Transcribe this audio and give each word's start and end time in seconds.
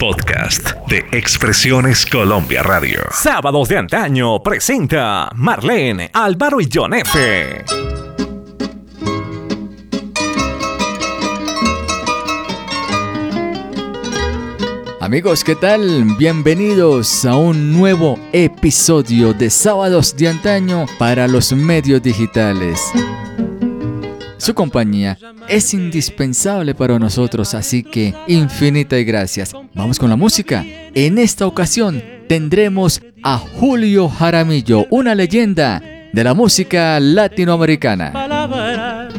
Podcast 0.00 0.76
de 0.86 0.98
Expresiones 1.10 2.06
Colombia 2.06 2.62
Radio. 2.62 3.00
Sábados 3.10 3.68
de 3.68 3.78
antaño 3.78 4.40
presenta 4.44 5.28
Marlene, 5.34 6.08
Álvaro 6.14 6.60
y 6.60 6.68
John 6.72 6.94
F. 6.94 7.64
Amigos, 15.00 15.42
¿qué 15.42 15.56
tal? 15.56 16.04
Bienvenidos 16.16 17.24
a 17.24 17.34
un 17.34 17.72
nuevo 17.72 18.20
episodio 18.32 19.34
de 19.34 19.50
Sábados 19.50 20.14
de 20.16 20.28
antaño 20.28 20.86
para 21.00 21.26
los 21.26 21.52
medios 21.52 22.00
digitales. 22.00 22.80
Su 24.38 24.54
compañía 24.54 25.18
es 25.48 25.74
indispensable 25.74 26.74
para 26.74 26.98
nosotros, 26.98 27.54
así 27.54 27.82
que 27.82 28.14
infinita 28.28 28.98
y 28.98 29.04
gracias. 29.04 29.52
Vamos 29.74 29.98
con 29.98 30.08
la 30.08 30.16
música. 30.16 30.64
En 30.94 31.18
esta 31.18 31.46
ocasión 31.46 32.02
tendremos 32.28 33.02
a 33.22 33.38
Julio 33.38 34.08
Jaramillo, 34.08 34.86
una 34.90 35.14
leyenda 35.14 35.82
de 36.12 36.24
la 36.24 36.34
música 36.34 36.98
latinoamericana. 37.00 38.12
Palabras, 38.12 39.14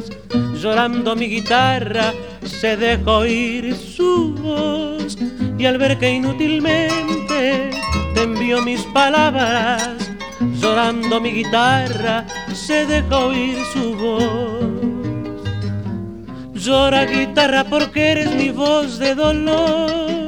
llorando 0.61 1.15
mi 1.15 1.27
guitarra, 1.27 2.13
se 2.43 2.77
dejó 2.77 3.23
su 3.75 4.35
voz 4.35 5.17
y 5.57 5.65
al 5.65 5.77
ver 5.77 5.97
que 5.97 6.13
inútilmente 6.13 7.69
te 8.15 8.27
mis 8.63 8.81
palabras, 8.93 9.97
llorando 10.59 11.21
mi 11.21 11.31
guitarra, 11.31 12.25
se 12.53 12.85
dejó 12.85 13.27
oír 13.27 13.57
su 13.73 13.95
voz. 13.95 14.58
Llora 16.59 17.05
guitarra 17.05 17.63
porque 17.63 18.11
eres 18.11 18.35
mi 18.35 18.49
voz 18.49 18.99
de 18.99 19.15
dolor. 19.15 20.27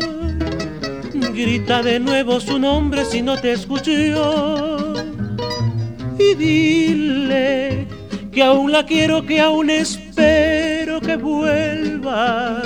Grita 1.34 1.84
de 1.84 2.00
nuevo 2.00 2.40
su 2.40 2.58
nombre 2.58 3.04
si 3.04 3.22
no 3.22 3.38
te 3.38 3.52
escucho. 3.52 3.92
Y 6.18 6.36
dile 6.36 7.86
que 8.32 8.44
aún 8.44 8.72
la 8.72 8.86
quiero, 8.86 9.26
que 9.26 9.42
aún 9.42 9.70
espero 9.70 11.02
que 11.02 11.18
vuelva. 11.18 12.62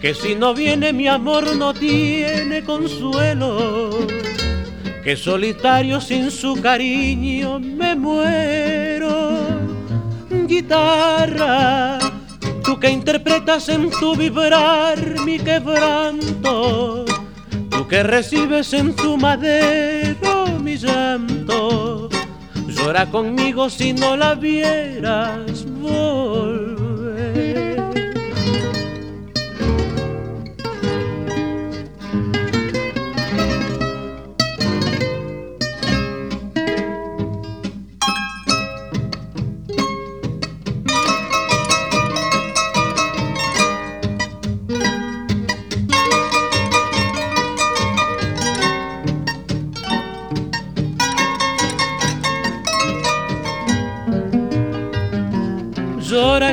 Que 0.00 0.14
si 0.14 0.34
no 0.34 0.54
viene 0.54 0.94
mi 0.94 1.06
amor 1.06 1.56
no 1.56 1.74
tiene 1.74 2.64
consuelo. 2.64 3.90
Que 5.02 5.14
solitario 5.14 6.00
sin 6.00 6.30
su 6.30 6.58
cariño 6.62 7.60
me 7.60 7.94
muero. 7.94 9.40
Guitarra 10.46 12.03
que 12.84 12.90
interpretas 12.90 13.70
en 13.70 13.88
tu 13.88 14.14
vibrar 14.14 14.98
mi 15.24 15.38
quebranto, 15.38 17.06
tú 17.70 17.88
que 17.88 18.02
recibes 18.02 18.74
en 18.74 18.94
tu 18.94 19.16
madero 19.16 20.48
mi 20.62 20.76
llanto, 20.76 22.10
llora 22.68 23.06
conmigo 23.06 23.70
si 23.70 23.94
no 23.94 24.18
la 24.18 24.34
vieras. 24.34 25.64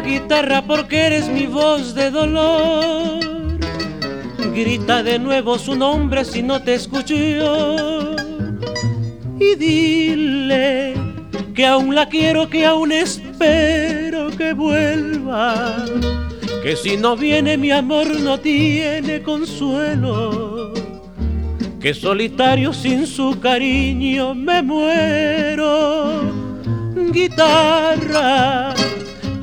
Guitarra 0.01 0.61
porque 0.61 0.97
eres 1.07 1.27
mi 1.27 1.45
voz 1.45 1.93
de 1.93 2.11
dolor. 2.11 3.19
Grita 4.53 5.01
de 5.03 5.17
nuevo 5.19 5.57
su 5.57 5.75
nombre 5.75 6.25
si 6.25 6.41
no 6.41 6.61
te 6.61 6.73
escucho. 6.75 7.15
Y 9.39 9.55
dile 9.55 10.93
que 11.55 11.65
aún 11.65 11.95
la 11.95 12.07
quiero, 12.09 12.49
que 12.49 12.65
aún 12.65 12.91
espero 12.91 14.29
que 14.37 14.53
vuelva. 14.53 15.85
Que 16.63 16.75
si 16.75 16.97
no 16.97 17.15
viene 17.15 17.57
mi 17.57 17.71
amor 17.71 18.19
no 18.19 18.39
tiene 18.39 19.21
consuelo. 19.21 20.73
Que 21.79 21.93
solitario 21.93 22.73
sin 22.73 23.07
su 23.07 23.39
cariño 23.39 24.35
me 24.35 24.61
muero. 24.61 26.21
Guitarra 27.11 28.75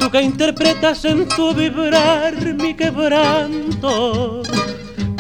tú 0.09 0.13
que 0.13 0.23
interpretas 0.23 1.05
en 1.05 1.29
tu 1.29 1.53
vibrar 1.53 2.35
mi 2.55 2.73
quebranto, 2.73 4.43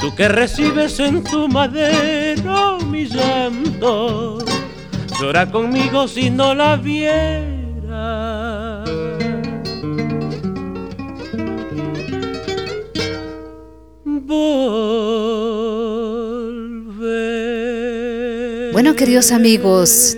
tú 0.00 0.14
que 0.16 0.28
recibes 0.28 0.98
en 0.98 1.22
tu 1.22 1.46
madero 1.46 2.78
mi 2.80 3.04
llanto, 3.04 4.38
llora 5.20 5.50
conmigo 5.50 6.08
si 6.08 6.30
no 6.30 6.54
la 6.54 6.76
viera. 6.76 7.52
Volver. 14.04 14.72
Bueno, 18.72 18.96
queridos 18.96 19.32
amigos, 19.32 20.16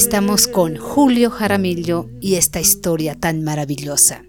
Estamos 0.00 0.48
con 0.48 0.78
Julio 0.78 1.28
Jaramillo 1.30 2.08
y 2.22 2.36
esta 2.36 2.58
historia 2.58 3.14
tan 3.14 3.44
maravillosa. 3.44 4.24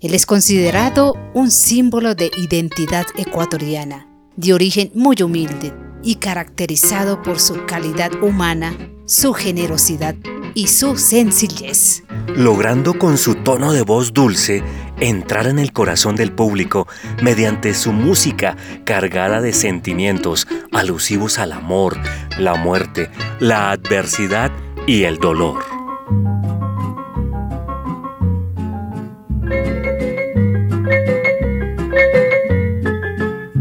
Él 0.00 0.14
es 0.14 0.24
considerado 0.24 1.14
un 1.34 1.50
símbolo 1.50 2.14
de 2.14 2.30
identidad 2.36 3.06
ecuatoriana, 3.16 4.06
de 4.36 4.54
origen 4.54 4.92
muy 4.94 5.20
humilde 5.20 5.74
y 6.04 6.14
caracterizado 6.14 7.22
por 7.24 7.40
su 7.40 7.66
calidad 7.66 8.12
humana, 8.22 8.78
su 9.06 9.32
generosidad 9.32 10.14
y 10.54 10.68
su 10.68 10.96
sencillez. 10.96 12.04
Logrando 12.28 12.96
con 12.96 13.18
su 13.18 13.34
tono 13.34 13.72
de 13.72 13.82
voz 13.82 14.12
dulce 14.12 14.62
entrar 15.00 15.48
en 15.48 15.58
el 15.58 15.72
corazón 15.72 16.14
del 16.14 16.30
público 16.30 16.86
mediante 17.20 17.74
su 17.74 17.90
música 17.90 18.56
cargada 18.84 19.40
de 19.40 19.52
sentimientos 19.52 20.46
alusivos 20.70 21.40
al 21.40 21.50
amor, 21.50 21.98
la 22.38 22.54
muerte, 22.54 23.10
la 23.40 23.72
adversidad 23.72 24.52
y 24.86 25.02
el 25.02 25.18
dolor. 25.18 25.64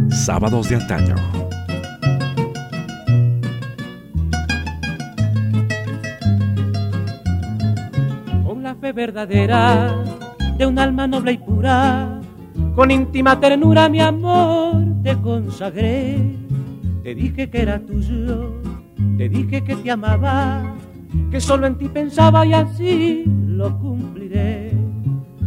Sábados 0.09 0.69
de 0.69 0.75
antaño. 0.75 1.15
Con 8.45 8.61
la 8.61 8.75
fe 8.75 8.91
verdadera 8.91 10.03
de 10.57 10.65
un 10.67 10.77
alma 10.77 11.07
noble 11.07 11.33
y 11.33 11.37
pura, 11.39 12.21
con 12.75 12.91
íntima 12.91 13.39
ternura 13.39 13.89
mi 13.89 13.99
amor 13.99 14.75
te 15.03 15.15
consagré. 15.17 16.17
Te 17.03 17.15
dije 17.15 17.49
que 17.49 17.61
era 17.61 17.79
tuyo, 17.79 18.61
te 19.17 19.29
dije 19.29 19.63
que 19.63 19.75
te 19.75 19.91
amaba 19.91 20.75
que 21.31 21.39
solo 21.39 21.67
en 21.67 21.77
ti 21.77 21.89
pensaba 21.89 22.45
y 22.45 22.53
así 22.53 23.23
lo 23.25 23.77
cumpliré. 23.79 24.71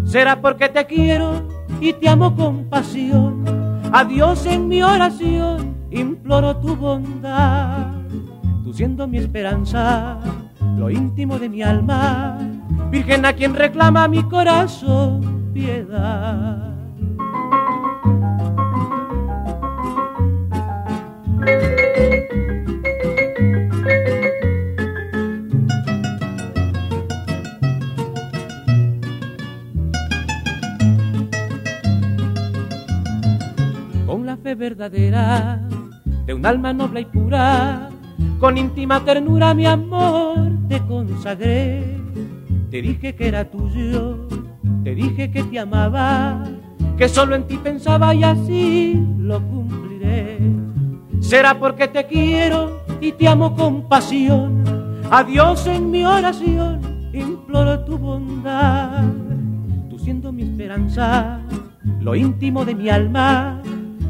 Será 0.04 0.40
porque 0.40 0.68
te 0.68 0.86
quiero 0.86 1.42
y 1.80 1.92
te 1.92 2.08
amo 2.08 2.34
con 2.34 2.64
pasión. 2.64 3.44
A 3.92 4.04
Dios 4.04 4.46
en 4.46 4.68
mi 4.68 4.82
oración 4.82 5.74
imploro 5.90 6.56
tu 6.56 6.76
bondad. 6.76 7.92
Tú 8.65 8.72
siendo 8.74 9.06
mi 9.06 9.18
esperanza, 9.18 10.18
lo 10.76 10.91
íntimo 10.91 11.38
de 11.38 11.48
mi 11.48 11.62
alma, 11.62 12.38
Virgen 12.91 13.26
a 13.26 13.34
quien 13.34 13.54
reclama 13.54 14.09
mi 14.09 14.22
corazón 14.22 15.50
piedad. 15.53 16.67
De 34.78 36.34
un 36.34 36.47
alma 36.47 36.72
noble 36.72 37.01
y 37.01 37.04
pura. 37.04 37.91
Con 38.39 38.57
íntima 38.57 39.04
ternura 39.04 39.53
mi 39.53 39.66
amor 39.66 40.53
te 40.69 40.78
consagré. 40.86 41.98
Te 42.71 42.80
dije 42.80 43.16
que 43.16 43.27
era 43.27 43.51
tuyo, 43.51 44.28
te 44.84 44.95
dije 44.95 45.33
que 45.33 45.42
te 45.42 45.59
amaba, 45.59 46.45
que 46.97 47.09
solo 47.09 47.34
en 47.34 47.48
ti 47.48 47.57
pensaba 47.57 48.15
y 48.15 48.22
así 48.22 49.04
lo 49.19 49.42
cumpliré. 49.42 50.39
Será 51.19 51.59
porque 51.59 51.89
te 51.89 52.07
quiero 52.07 52.81
y 53.01 53.10
te 53.10 53.27
amo 53.27 53.57
con 53.57 53.89
pasión. 53.89 54.63
Adiós 55.10 55.66
en 55.66 55.91
mi 55.91 56.04
oración, 56.04 56.81
imploro 57.13 57.81
tu 57.81 57.98
bondad. 57.98 59.03
Tú 59.91 59.98
siendo 59.98 60.31
mi 60.31 60.42
esperanza, 60.42 61.41
lo 62.01 62.15
íntimo 62.15 62.65
de 62.65 62.77
mi 62.77 62.91
alma, 62.91 63.60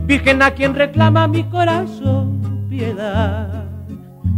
Virgen 0.08 0.40
a 0.40 0.50
quien 0.52 0.74
reclama 0.74 1.28
mi 1.28 1.44
corazón 1.44 2.66
piedad. 2.70 3.66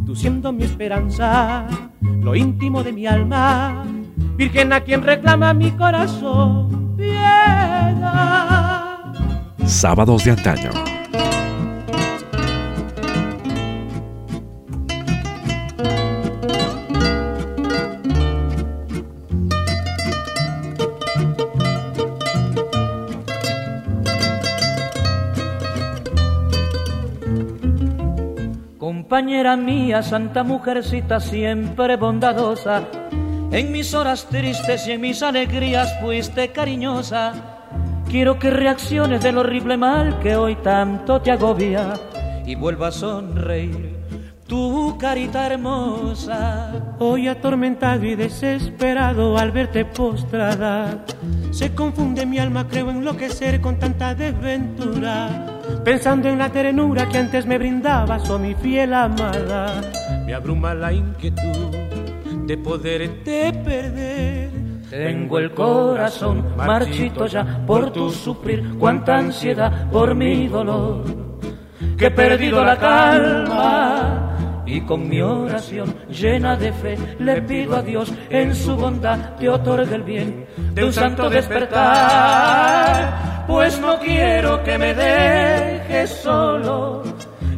Tú 0.04 0.16
siendo 0.16 0.52
mi 0.52 0.64
esperanza, 0.64 1.64
lo 2.00 2.34
íntimo 2.34 2.82
de 2.82 2.92
mi 2.92 3.06
alma, 3.06 3.84
Virgen 4.36 4.72
a 4.72 4.80
quien 4.80 5.04
reclama 5.04 5.54
mi 5.54 5.70
corazón 5.70 6.96
piedad. 6.96 8.34
Sábados 9.64 10.24
de 10.24 10.32
antaño. 10.32 10.99
Compañera 29.20 29.54
mía, 29.54 30.02
santa 30.02 30.42
mujercita 30.42 31.20
siempre 31.20 31.98
bondadosa. 31.98 32.88
En 33.52 33.70
mis 33.70 33.92
horas 33.92 34.24
tristes 34.24 34.88
y 34.88 34.92
en 34.92 35.02
mis 35.02 35.22
alegrías 35.22 35.92
fuiste 36.00 36.48
cariñosa. 36.52 37.34
Quiero 38.08 38.38
que 38.38 38.48
reacciones 38.48 39.22
del 39.22 39.36
horrible 39.36 39.76
mal 39.76 40.18
que 40.20 40.36
hoy 40.36 40.56
tanto 40.56 41.20
te 41.20 41.30
agobia 41.30 42.00
y 42.46 42.54
vuelva 42.54 42.88
a 42.88 42.92
sonreír 42.92 43.94
tu 44.46 44.96
carita 44.98 45.48
hermosa. 45.48 46.72
Hoy 46.98 47.28
atormentado 47.28 48.06
y 48.06 48.14
desesperado 48.14 49.36
al 49.36 49.52
verte 49.52 49.84
postrada, 49.84 51.04
se 51.50 51.74
confunde 51.74 52.24
mi 52.24 52.38
alma, 52.38 52.66
creo 52.66 52.88
enloquecer 52.88 53.60
con 53.60 53.78
tanta 53.78 54.14
desventura. 54.14 55.59
Pensando 55.84 56.28
en 56.28 56.38
la 56.38 56.50
ternura 56.50 57.08
que 57.08 57.18
antes 57.18 57.46
me 57.46 57.58
brindabas, 57.58 58.28
oh 58.30 58.38
mi 58.38 58.54
fiel 58.54 58.92
amada, 58.94 59.80
me 60.26 60.34
abruma 60.34 60.74
la 60.74 60.92
inquietud 60.92 61.74
de 62.46 62.58
poderte 62.58 63.52
perder. 63.64 64.50
Tengo 64.90 65.38
el 65.38 65.52
corazón 65.52 66.44
marchito 66.56 67.26
ya 67.26 67.64
por 67.66 67.92
tu 67.92 68.10
sufrir, 68.10 68.76
cuánta 68.78 69.18
ansiedad 69.18 69.88
por 69.90 70.14
mi 70.14 70.48
dolor, 70.48 71.04
que 71.96 72.06
he 72.06 72.10
perdido 72.10 72.64
la 72.64 72.76
calma 72.76 74.30
y 74.66 74.80
con 74.82 75.08
mi 75.08 75.20
oración 75.20 75.94
llena 76.08 76.56
de 76.56 76.72
fe 76.72 76.96
le 77.18 77.42
pido 77.42 77.76
a 77.76 77.82
Dios 77.82 78.12
en 78.28 78.54
su 78.54 78.76
bondad 78.76 79.36
te 79.36 79.48
otorgue 79.48 79.94
el 79.94 80.02
bien 80.02 80.46
de 80.74 80.84
un 80.84 80.92
santo 80.92 81.28
despertar, 81.30 82.64
pues 83.46 83.80
no 83.80 83.98
quiero 83.98 84.62
que 84.62 84.78
me 84.78 84.94
dejes 84.94 86.10
solo 86.10 87.02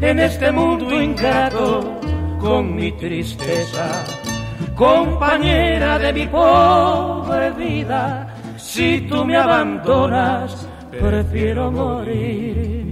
en 0.00 0.18
este 0.18 0.50
mundo 0.50 1.00
ingrato 1.00 2.00
con 2.40 2.74
mi 2.74 2.90
tristeza, 2.92 4.04
compañera 4.74 5.98
de 5.98 6.12
mi 6.12 6.26
pobre 6.26 7.52
vida, 7.52 8.34
si 8.56 9.02
tú 9.02 9.24
me 9.24 9.36
abandonas, 9.36 10.68
prefiero 10.90 11.70
morir. 11.70 12.91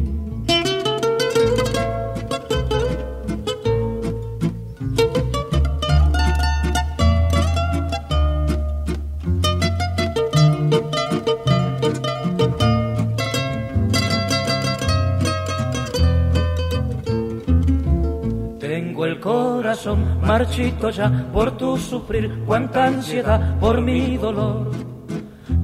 Marchito 20.23 20.91
ya 20.91 21.11
por 21.33 21.57
tu 21.57 21.77
sufrir, 21.79 22.43
cuánta 22.47 22.85
ansiedad 22.87 23.59
por 23.59 23.81
mi 23.81 24.17
dolor, 24.17 24.71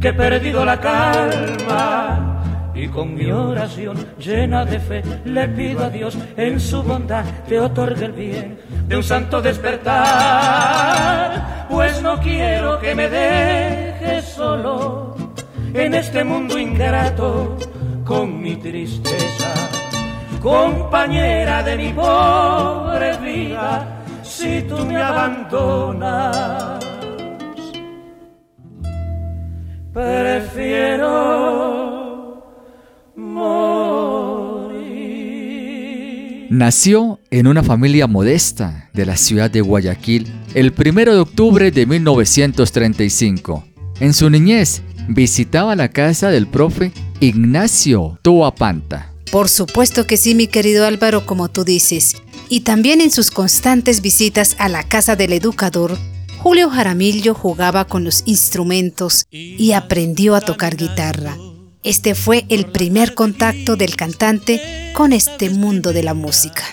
que 0.01 0.09
he 0.09 0.13
perdido 0.13 0.65
la 0.65 0.81
calma. 0.81 2.33
Y 2.75 2.89
con 2.89 3.15
mi 3.15 3.31
oración 3.31 3.97
llena 4.19 4.65
de 4.67 4.79
fe 4.79 5.03
le 5.25 5.49
pido 5.49 5.85
a 5.85 5.89
Dios 5.89 6.19
en 6.37 6.61
su 6.61 6.83
bondad 6.83 7.25
te 7.49 7.59
otorgue 7.59 8.05
el 8.05 8.13
bien 8.13 8.59
de 8.87 8.99
un 8.99 9.03
santo 9.03 9.41
despertar, 9.41 9.97
pues 11.71 12.03
no 12.03 12.21
quiero 12.21 12.79
que 12.79 12.95
me 12.95 13.09
dejes 13.09 14.27
solo 14.27 15.17
en 15.73 15.95
este 15.95 16.23
mundo 16.23 16.59
ingrato 16.59 17.57
con 18.05 18.43
mi 18.43 18.57
tristeza, 18.57 19.55
compañera 20.43 21.63
de 21.63 21.77
mi 21.79 21.95
pobre 21.95 23.17
vida 23.17 23.96
si 24.37 24.63
tú 24.69 24.85
me 24.85 24.97
abandonas. 25.03 26.85
Prefiero 29.93 31.15
morir. 33.17 33.67
Nació 36.51 37.19
en 37.31 37.47
una 37.47 37.63
familia 37.63 38.07
modesta 38.07 38.91
de 38.93 39.07
la 39.07 39.17
ciudad 39.17 39.51
de 39.51 39.63
Guayaquil 39.63 40.31
el 40.55 40.75
1 40.77 40.93
de 41.13 41.19
octubre 41.19 41.71
de 41.71 41.87
1935. 41.87 43.65
En 44.01 44.13
su 44.13 44.29
niñez 44.29 44.83
visitaba 45.09 45.75
la 45.77 45.89
casa 45.89 46.29
del 46.31 46.47
profe 46.47 46.93
Ignacio 47.21 48.19
Toapanta. 48.21 49.15
Por 49.33 49.49
supuesto 49.49 50.07
que 50.07 50.19
sí, 50.19 50.35
mi 50.35 50.47
querido 50.47 50.85
Álvaro, 50.87 51.25
como 51.25 51.49
tú 51.49 51.65
dices 51.65 52.17
y 52.49 52.61
también 52.61 53.01
en 53.01 53.11
sus 53.11 53.31
constantes 53.31 54.01
visitas 54.01 54.57
a 54.59 54.69
la 54.69 54.83
casa 54.83 55.17
del 55.17 55.33
educador, 55.33 55.99
Julio 56.39 56.71
Jaramillo 56.71 57.35
jugaba 57.35 57.87
con 57.87 58.05
los 58.05 58.23
instrumentos 58.27 59.27
y 59.31 59.73
aprendió 59.73 60.35
a 60.35 60.41
tocar 60.41 60.77
guitarra. 60.77 61.37
Este 61.83 62.15
fue 62.15 62.45
el 62.49 62.67
primer 62.67 63.15
contacto 63.15 63.77
del 63.77 63.97
cantante 63.97 64.93
con 64.95 65.13
este 65.13 65.51
mundo 65.51 65.93
de 65.93 66.03
la 66.03 66.15
música. 66.15 66.65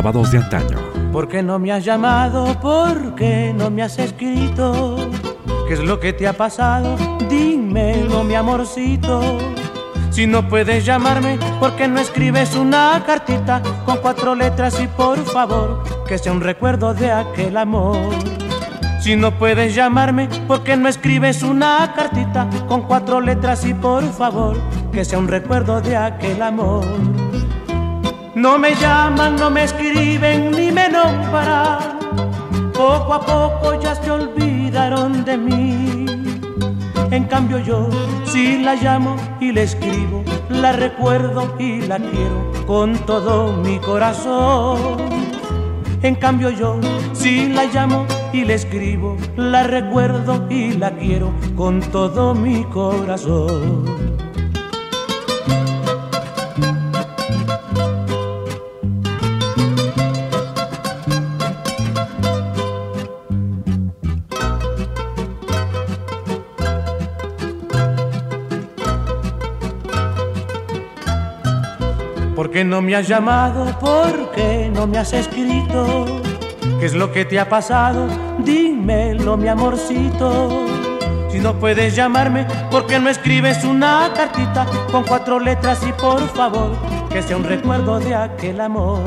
Sábados 0.00 0.30
de 0.30 0.38
antaño. 0.38 0.78
¿Por 1.12 1.28
qué 1.28 1.42
no 1.42 1.58
me 1.58 1.72
has 1.72 1.84
llamado? 1.84 2.58
¿Por 2.58 3.14
qué 3.14 3.52
no 3.54 3.70
me 3.70 3.82
has 3.82 3.98
escrito? 3.98 4.96
¿Qué 5.68 5.74
es 5.74 5.80
lo 5.80 6.00
que 6.00 6.14
te 6.14 6.26
ha 6.26 6.32
pasado? 6.32 6.96
Dímelo, 7.28 8.24
mi 8.24 8.34
amorcito. 8.34 9.20
Si 10.08 10.26
no 10.26 10.48
puedes 10.48 10.86
llamarme, 10.86 11.38
¿por 11.58 11.76
qué 11.76 11.86
no 11.86 12.00
escribes 12.00 12.56
una 12.56 13.02
cartita 13.04 13.60
con 13.84 13.98
cuatro 13.98 14.34
letras 14.34 14.80
y 14.80 14.86
por 14.86 15.18
favor 15.18 15.82
que 16.08 16.16
sea 16.16 16.32
un 16.32 16.40
recuerdo 16.40 16.94
de 16.94 17.10
aquel 17.12 17.58
amor? 17.58 17.98
Si 19.02 19.16
no 19.16 19.32
puedes 19.32 19.74
llamarme, 19.74 20.30
¿por 20.48 20.64
qué 20.64 20.78
no 20.78 20.88
escribes 20.88 21.42
una 21.42 21.92
cartita 21.94 22.48
con 22.68 22.84
cuatro 22.84 23.20
letras 23.20 23.66
y 23.66 23.74
por 23.74 24.02
favor 24.14 24.56
que 24.92 25.04
sea 25.04 25.18
un 25.18 25.28
recuerdo 25.28 25.82
de 25.82 25.94
aquel 25.94 26.40
amor? 26.40 26.86
No 28.34 28.58
me 28.58 28.74
llaman, 28.76 29.36
no 29.36 29.50
me 29.50 29.64
escriben 29.64 30.52
ni 30.52 30.70
me 30.70 30.88
nombran. 30.88 31.98
Poco 32.72 33.14
a 33.14 33.20
poco 33.20 33.80
ya 33.80 33.94
se 33.96 34.10
olvidaron 34.10 35.24
de 35.24 35.36
mí. 35.36 36.06
En 37.10 37.24
cambio 37.24 37.58
yo, 37.58 37.88
si 38.24 38.58
la 38.58 38.76
llamo 38.76 39.16
y 39.40 39.50
le 39.50 39.64
escribo, 39.64 40.22
la 40.48 40.70
recuerdo 40.72 41.56
y 41.58 41.80
la 41.80 41.98
quiero 41.98 42.52
con 42.66 42.96
todo 42.98 43.52
mi 43.52 43.80
corazón. 43.80 44.96
En 46.02 46.14
cambio 46.14 46.50
yo, 46.50 46.78
si 47.12 47.48
la 47.48 47.64
llamo 47.64 48.06
y 48.32 48.44
le 48.44 48.54
escribo, 48.54 49.16
la 49.36 49.64
recuerdo 49.64 50.46
y 50.48 50.72
la 50.74 50.92
quiero 50.92 51.32
con 51.56 51.80
todo 51.80 52.34
mi 52.34 52.62
corazón. 52.64 54.09
No 72.64 72.82
me 72.82 72.94
has 72.94 73.06
llamado? 73.06 73.78
¿Por 73.78 74.30
qué 74.32 74.70
no 74.72 74.86
me 74.86 74.98
has 74.98 75.12
escrito? 75.12 76.20
¿Qué 76.78 76.86
es 76.86 76.94
lo 76.94 77.12
que 77.12 77.24
te 77.24 77.38
ha 77.38 77.48
pasado? 77.48 78.06
Dímelo, 78.38 79.36
mi 79.36 79.48
amorcito. 79.48 80.66
Si 81.30 81.38
no 81.38 81.54
puedes 81.54 81.94
llamarme, 81.94 82.46
¿por 82.70 82.86
qué 82.86 82.98
no 82.98 83.08
escribes 83.08 83.64
una 83.64 84.10
cartita 84.14 84.66
con 84.90 85.04
cuatro 85.04 85.38
letras 85.38 85.80
y 85.86 85.92
por 85.92 86.20
favor 86.28 86.72
que 87.10 87.22
sea 87.22 87.36
un 87.36 87.44
recuerdo 87.44 88.00
de 88.00 88.14
aquel 88.14 88.60
amor? 88.60 89.04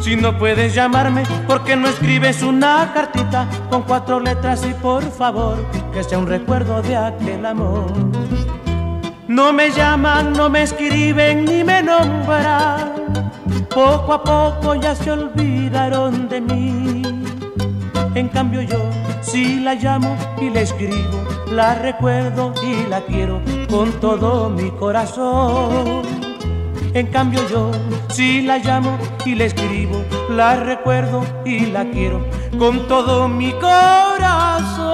Si 0.00 0.14
no 0.14 0.38
puedes 0.38 0.72
llamarme, 0.72 1.24
¿por 1.48 1.64
qué 1.64 1.74
no 1.74 1.88
escribes 1.88 2.42
una 2.42 2.92
cartita 2.94 3.48
con 3.70 3.82
cuatro 3.82 4.20
letras 4.20 4.64
y 4.64 4.72
por 4.74 5.02
favor 5.10 5.56
que 5.92 6.04
sea 6.04 6.18
un 6.18 6.28
recuerdo 6.28 6.80
de 6.80 6.96
aquel 6.96 7.44
amor? 7.44 7.90
No 9.28 9.52
me 9.52 9.70
llaman, 9.70 10.32
no 10.34 10.48
me 10.48 10.62
escriben 10.62 11.44
ni 11.46 11.64
me 11.64 11.82
nombran. 11.82 12.92
Poco 13.74 14.12
a 14.12 14.22
poco 14.22 14.74
ya 14.76 14.94
se 14.94 15.10
olvidaron 15.10 16.28
de 16.28 16.40
mí. 16.40 17.02
En 18.14 18.28
cambio 18.28 18.62
yo, 18.62 18.78
si 19.20 19.58
la 19.60 19.74
llamo 19.74 20.16
y 20.40 20.48
la 20.50 20.60
escribo, 20.60 21.24
la 21.50 21.74
recuerdo 21.74 22.54
y 22.62 22.88
la 22.88 23.00
quiero 23.00 23.42
con 23.68 23.90
todo 24.00 24.48
mi 24.48 24.70
corazón. 24.70 26.02
En 26.94 27.08
cambio 27.08 27.40
yo, 27.50 27.72
si 28.08 28.42
la 28.42 28.58
llamo 28.58 28.96
y 29.24 29.34
la 29.34 29.44
escribo, 29.44 30.04
la 30.30 30.54
recuerdo 30.56 31.24
y 31.44 31.66
la 31.66 31.84
quiero 31.90 32.24
con 32.58 32.86
todo 32.86 33.28
mi 33.28 33.52
corazón. 33.54 34.86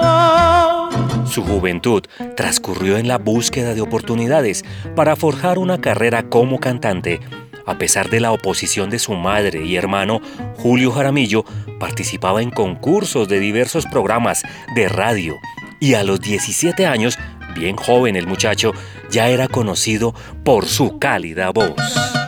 Su 1.25 1.43
juventud 1.43 2.03
transcurrió 2.35 2.97
en 2.97 3.07
la 3.07 3.17
búsqueda 3.17 3.73
de 3.73 3.81
oportunidades 3.81 4.63
para 4.95 5.15
forjar 5.15 5.57
una 5.57 5.79
carrera 5.79 6.29
como 6.29 6.59
cantante. 6.59 7.19
A 7.65 7.77
pesar 7.77 8.09
de 8.09 8.19
la 8.19 8.31
oposición 8.31 8.89
de 8.89 8.99
su 8.99 9.13
madre 9.13 9.65
y 9.65 9.75
hermano, 9.75 10.21
Julio 10.57 10.91
Jaramillo 10.91 11.45
participaba 11.79 12.41
en 12.41 12.51
concursos 12.51 13.27
de 13.27 13.39
diversos 13.39 13.85
programas 13.85 14.43
de 14.75 14.89
radio 14.89 15.35
y 15.79 15.95
a 15.95 16.03
los 16.03 16.19
17 16.21 16.85
años, 16.85 17.17
bien 17.55 17.75
joven 17.75 18.15
el 18.15 18.27
muchacho, 18.27 18.73
ya 19.09 19.29
era 19.29 19.47
conocido 19.47 20.13
por 20.43 20.65
su 20.65 20.99
cálida 20.99 21.51
voz. 21.51 22.22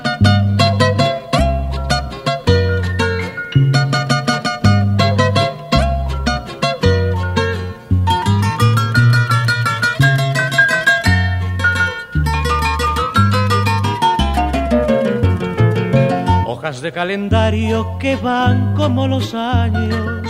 De 16.85 16.91
calendario 16.91 17.97
que 17.97 18.15
van 18.15 18.75
como 18.75 19.07
los 19.07 19.33
años, 19.33 20.21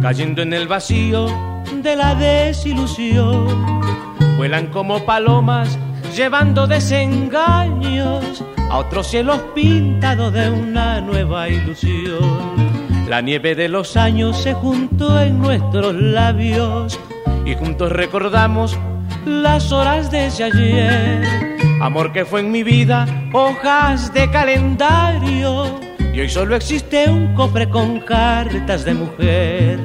cayendo 0.00 0.40
en 0.42 0.52
el 0.52 0.68
vacío 0.68 1.26
de 1.82 1.96
la 1.96 2.14
desilusión. 2.14 3.80
Vuelan 4.36 4.68
como 4.68 5.04
palomas 5.04 5.76
llevando 6.14 6.68
desengaños 6.68 8.44
a 8.70 8.78
otros 8.78 9.08
cielos 9.08 9.40
pintados 9.52 10.32
de 10.32 10.48
una 10.48 11.00
nueva 11.00 11.48
ilusión. 11.48 12.54
La 13.08 13.20
nieve 13.20 13.56
de 13.56 13.68
los 13.68 13.96
años 13.96 14.40
se 14.40 14.54
juntó 14.54 15.20
en 15.20 15.40
nuestros 15.40 15.92
labios 15.92 17.00
y 17.44 17.56
juntos 17.56 17.90
recordamos 17.90 18.78
las 19.24 19.72
horas 19.72 20.12
de 20.12 20.26
ese 20.26 20.44
ayer. 20.44 21.58
Amor 21.80 22.12
que 22.12 22.24
fue 22.24 22.40
en 22.40 22.52
mi 22.52 22.62
vida 22.62 23.06
hojas 23.32 24.14
de 24.14 24.30
calendario 24.30 25.85
y 26.16 26.20
hoy 26.20 26.30
solo 26.30 26.56
existe 26.56 27.10
un 27.10 27.34
cofre 27.34 27.68
con 27.68 28.00
cartas 28.00 28.86
de 28.86 28.94
mujer. 28.94 29.78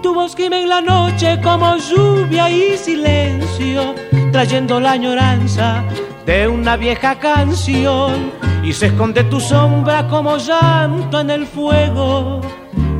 Tu 0.00 0.14
voz 0.14 0.36
gime 0.36 0.62
en 0.62 0.68
la 0.68 0.80
noche 0.80 1.40
como 1.42 1.76
lluvia 1.76 2.48
y 2.48 2.76
silencio, 2.76 3.92
trayendo 4.30 4.78
la 4.78 4.92
añoranza 4.92 5.82
de 6.24 6.46
una 6.46 6.76
vieja 6.76 7.18
canción. 7.18 8.30
Y 8.62 8.72
se 8.74 8.86
esconde 8.86 9.24
tu 9.24 9.40
sombra 9.40 10.06
como 10.06 10.36
llanto 10.36 11.18
en 11.18 11.30
el 11.30 11.46
fuego, 11.46 12.40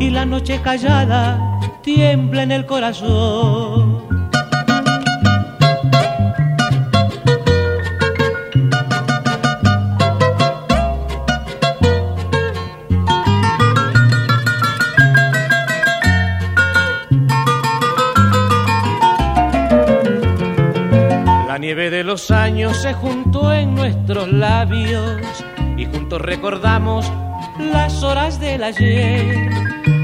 y 0.00 0.10
la 0.10 0.24
noche 0.24 0.60
callada 0.60 1.38
tiembla 1.82 2.42
en 2.42 2.50
el 2.50 2.66
corazón. 2.66 4.15
Los 22.16 22.30
años 22.30 22.78
se 22.78 22.94
juntó 22.94 23.52
en 23.52 23.74
nuestros 23.74 24.32
labios 24.32 25.20
y 25.76 25.84
juntos 25.84 26.18
recordamos 26.22 27.12
las 27.58 28.02
horas 28.02 28.40
del 28.40 28.64
ayer. 28.64 29.50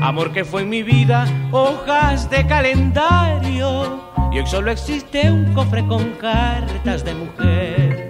Amor 0.02 0.30
que 0.30 0.44
fue 0.44 0.60
en 0.60 0.68
mi 0.68 0.82
vida 0.82 1.26
hojas 1.52 2.28
de 2.28 2.46
calendario 2.46 3.98
y 4.30 4.40
hoy 4.40 4.46
solo 4.46 4.70
existe 4.70 5.30
un 5.30 5.54
cofre 5.54 5.86
con 5.86 6.10
cartas 6.20 7.02
de 7.02 7.14
mujer. 7.14 8.08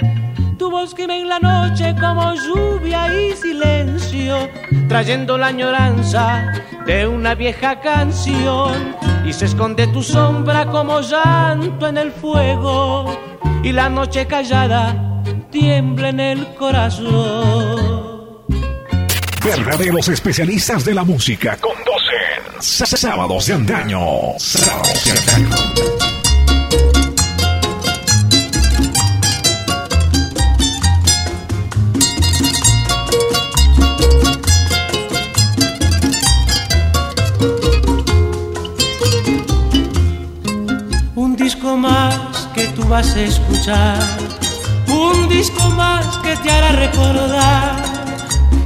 Tu 0.59 0.69
voz 0.69 0.97
gime 0.97 1.21
en 1.21 1.29
la 1.29 1.39
noche 1.39 1.95
como 2.01 2.35
lluvia 2.35 3.07
y 3.07 3.37
silencio, 3.37 4.49
trayendo 4.89 5.39
la 5.39 5.47
añoranza 5.47 6.53
de 6.87 7.07
una 7.07 7.37
vieja 7.37 7.81
canción. 7.81 8.97
Y 9.25 9.33
se 9.33 9.45
esconde 9.45 9.87
tu 9.87 10.03
sombra 10.03 10.67
como 10.67 11.01
llanto 11.03 11.87
en 11.87 11.99
el 11.99 12.11
fuego 12.11 13.33
y 13.63 13.73
la 13.73 13.89
noche 13.89 14.27
callada 14.27 15.23
tiembla 15.51 16.09
en 16.09 16.21
el 16.21 16.55
corazón. 16.55 18.43
Verdaderos 19.45 20.09
especialistas 20.09 20.85
de 20.85 20.95
la 20.95 21.05
música 21.05 21.57
conducen 21.57 21.93
Sábados 22.61 23.47
de 23.47 23.55
Antaño. 23.55 24.01
Sábados 24.39 25.05
de 25.05 25.11
Antaño. 25.11 26.02
Vas 42.93 43.17
a 43.17 43.23
escuchar, 43.23 43.99
un 44.87 45.27
disco 45.27 45.63
más 45.71 46.19
que 46.19 46.37
te 46.37 46.51
hará 46.51 46.73
recordar 46.73 47.77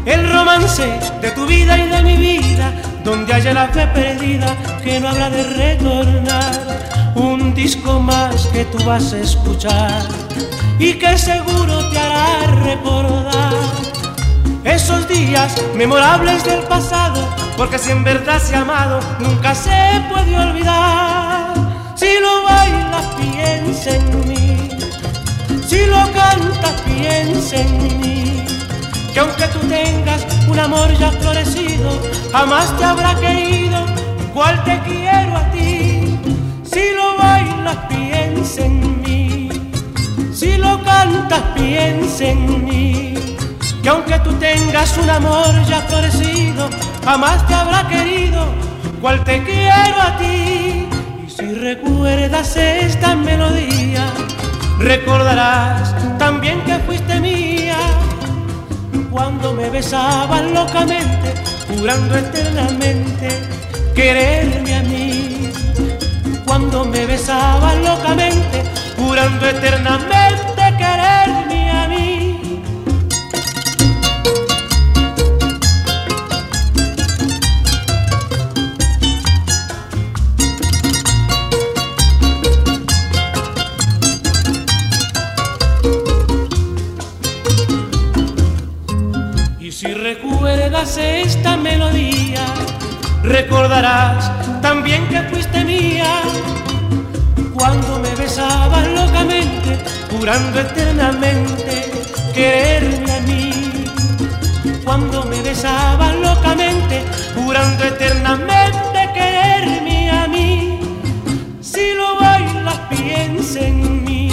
el 0.05 0.33
romance 0.33 0.85
de 1.23 1.31
tu 1.31 1.47
vida 1.47 1.79
y 1.79 1.89
de 1.89 2.03
mi 2.03 2.17
vida, 2.17 2.73
donde 3.05 3.33
haya 3.33 3.55
la 3.55 3.69
fe 3.69 3.87
perdida 3.87 4.49
que 4.83 4.99
no 4.99 5.11
habrá 5.11 5.31
de 5.31 5.45
retornar, 5.45 6.53
un 7.15 7.55
disco 7.55 8.01
más 8.01 8.49
que 8.49 8.65
tú 8.65 8.83
vas 8.85 9.13
a 9.13 9.21
escuchar 9.21 10.03
y 10.81 10.95
que 10.95 11.17
seguro 11.17 11.89
te 11.91 11.99
hará 12.01 12.49
recordar 12.65 13.55
esos 14.65 15.07
días 15.09 15.55
memorables 15.77 16.45
del 16.45 16.65
pasado, 16.65 17.21
porque 17.57 17.79
si 17.79 17.93
en 17.93 18.03
verdad 18.03 18.43
se 18.43 18.57
ha 18.57 18.63
amado, 18.63 18.99
nunca 19.21 19.55
se 19.55 20.03
puede 20.11 20.37
olvidar. 20.37 21.36
Si 21.97 22.21
lo 22.21 22.43
bailas, 22.43 23.07
piensa 23.17 23.91
en 23.97 24.29
mí. 24.29 24.69
Si 25.67 25.87
lo 25.87 26.03
cantas, 26.13 26.81
piensa 26.83 27.57
en 27.57 28.01
mí. 28.01 28.45
Que 29.13 29.21
aunque 29.21 29.47
tú 29.49 29.61
tengas 29.61 30.27
un 30.47 30.59
amor 30.59 30.93
ya 30.99 31.11
florecido, 31.11 31.89
jamás 32.33 32.77
te 32.77 32.85
habrá 32.85 33.15
querido 33.15 33.79
igual 34.29 34.63
te 34.65 34.79
quiero 34.81 35.37
a 35.37 35.51
ti. 35.53 36.19
Si 36.71 36.93
lo 36.95 37.17
bailas, 37.17 37.77
piensa 37.89 38.67
en 38.67 39.03
mí. 39.03 39.49
Si 40.35 40.59
lo 40.59 40.83
cantas, 40.85 41.43
piensa 41.55 42.25
en 42.25 42.65
mí. 42.67 43.15
Que 43.83 43.89
aunque 43.89 44.19
tú 44.19 44.35
tengas 44.35 44.99
un 44.99 45.09
amor 45.09 45.65
ya 45.67 45.81
florecido, 45.89 46.69
jamás 47.03 47.47
te 47.47 47.55
habrá 47.55 47.89
querido 47.89 48.45
igual 48.99 49.25
te 49.25 49.43
quiero 49.43 50.03
a 50.03 50.19
ti. 50.19 50.86
Si 51.37 51.53
recuerdas 51.53 52.57
esta 52.57 53.15
melodía, 53.15 54.07
recordarás 54.79 55.95
también 56.19 56.63
que 56.65 56.79
fuiste 56.79 57.21
mía 57.21 57.77
cuando 59.11 59.53
me 59.53 59.69
besabas 59.69 60.43
locamente, 60.45 61.35
jurando 61.69 62.17
eternamente 62.17 63.29
quererme 63.95 64.77
a 64.77 64.83
mí. 64.85 65.51
Cuando 66.47 66.87
me 66.87 67.05
besabas 67.05 67.77
locamente, 67.85 68.63
jurando 68.97 69.47
eternamente 69.47 70.66
esta 90.85 91.57
melodía, 91.57 92.45
recordarás 93.23 94.31
también 94.61 95.09
que 95.09 95.23
fuiste 95.23 95.65
mía 95.65 96.21
cuando 97.55 97.99
me 97.99 98.15
besabas 98.15 98.87
locamente, 98.89 99.79
jurando 100.11 100.61
eternamente 100.61 101.91
quererme 102.35 103.11
a 103.11 103.21
mí. 103.21 103.53
Cuando 104.85 105.25
me 105.25 105.41
besabas 105.41 106.15
locamente, 106.17 107.03
jurando 107.35 107.85
eternamente 107.85 109.11
quererme 109.15 110.11
a 110.11 110.29
mí. 110.29 110.79
Si 111.63 111.95
lo 111.95 112.21
bailas, 112.21 112.79
piensa 112.91 113.61
en 113.61 114.05
mí. 114.05 114.31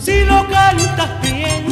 Si 0.00 0.24
lo 0.24 0.48
cantas, 0.48 1.10
piensa. 1.20 1.71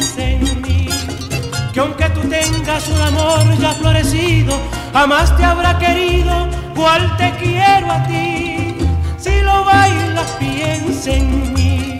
Que 1.81 1.87
aunque 1.87 2.09
tú 2.09 2.21
tengas 2.29 2.87
un 2.89 3.01
amor 3.01 3.57
ya 3.57 3.73
florecido, 3.73 4.53
jamás 4.93 5.35
te 5.35 5.43
habrá 5.43 5.79
querido 5.79 6.47
cual 6.75 7.17
te 7.17 7.33
quiero 7.41 7.91
a 7.91 8.03
ti. 8.05 8.75
Si 9.17 9.41
lo 9.41 9.65
bailas, 9.65 10.29
piensa 10.37 11.09
en 11.09 11.53
mí. 11.55 11.97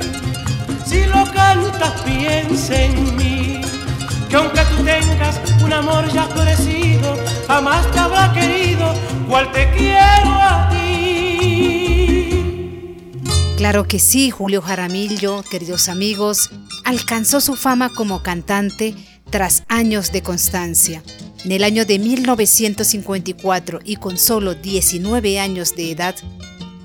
Si 0.86 1.04
lo 1.06 1.26
cantas, 1.34 2.00
piensa 2.06 2.80
en 2.80 3.16
mí. 3.18 3.62
Que 4.30 4.36
aunque 4.36 4.62
tú 4.66 4.84
tengas 4.84 5.42
un 5.64 5.74
amor 5.74 6.08
ya 6.14 6.28
florecido, 6.28 7.18
jamás 7.48 7.90
te 7.92 7.98
habrá 7.98 8.32
querido 8.34 8.94
cual 9.28 9.52
te 9.52 9.68
quiero 9.72 10.32
a 10.32 10.70
ti. 10.70 12.30
Claro 13.58 13.88
que 13.88 13.98
sí, 13.98 14.30
Julio 14.30 14.62
Jaramillo, 14.62 15.42
queridos 15.42 15.90
amigos, 15.90 16.52
alcanzó 16.86 17.42
su 17.42 17.56
fama 17.56 17.90
como 17.90 18.22
cantante 18.22 18.96
tras 19.32 19.64
años 19.68 20.12
de 20.12 20.22
constancia. 20.22 21.02
En 21.44 21.52
el 21.52 21.64
año 21.64 21.86
de 21.86 21.98
1954 21.98 23.80
y 23.84 23.96
con 23.96 24.18
solo 24.20 24.54
19 24.54 25.40
años 25.40 25.76
de 25.76 25.92
edad, 25.92 26.16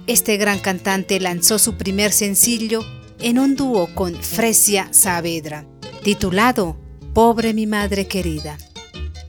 este 0.06 0.36
gran 0.38 0.60
cantante 0.60 1.20
lanzó 1.20 1.58
su 1.58 1.74
primer 1.74 2.12
sencillo 2.12 2.80
en 3.20 3.38
un 3.38 3.56
dúo 3.56 3.92
con 3.94 4.14
Fresia 4.14 4.88
Saavedra, 4.92 5.66
titulado 6.02 6.78
Pobre 7.12 7.52
mi 7.52 7.66
madre 7.66 8.06
querida. 8.06 8.56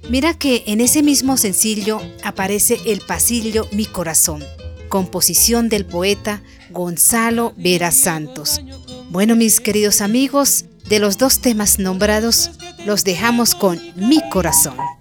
Mira 0.10 0.34
que 0.34 0.64
en 0.68 0.80
ese 0.80 1.04
mismo 1.04 1.36
sencillo 1.36 2.00
aparece 2.24 2.78
el 2.86 3.02
pasillo 3.02 3.68
Mi 3.72 3.86
corazón, 3.86 4.44
composición 4.88 5.68
del 5.68 5.86
poeta 5.86 6.44
Gonzalo 6.70 7.54
Vera 7.58 7.92
Santos. 7.92 8.62
Bueno, 9.10 9.36
mis 9.36 9.60
queridos 9.60 10.02
amigos, 10.02 10.66
de 10.88 11.00
los 11.00 11.18
dos 11.18 11.40
temas 11.40 11.80
nombrados, 11.80 12.52
los 12.88 13.04
dejamos 13.04 13.54
con 13.54 13.82
Mi 13.98 14.22
corazón. 14.30 14.97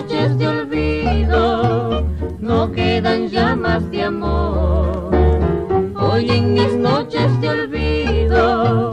Noches 0.00 0.38
de 0.38 0.48
olvido 0.48 2.06
no 2.38 2.72
quedan 2.72 3.28
llamas 3.28 3.90
de 3.90 4.02
amor. 4.02 5.14
Hoy 5.94 6.30
en 6.30 6.54
mis 6.54 6.72
noches 6.74 7.40
de 7.40 7.48
olvido 7.50 8.92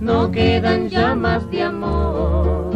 no 0.00 0.30
quedan 0.32 0.88
llamas 0.88 1.48
de 1.50 1.62
amor. 1.62 2.74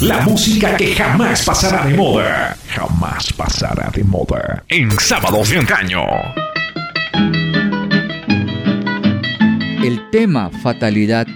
La 0.00 0.20
música 0.20 0.76
que 0.76 0.94
jamás 0.94 1.44
pasará 1.44 1.86
de 1.86 1.96
moda. 1.96 2.56
Jamás 2.68 3.32
pasará 3.32 3.90
de 3.90 4.04
moda. 4.04 4.62
En 4.68 4.90
sábados 4.92 5.50
de 5.50 5.58
antaño. 5.58 6.02
Tema 10.16 10.48
Fatalidad 10.48 11.26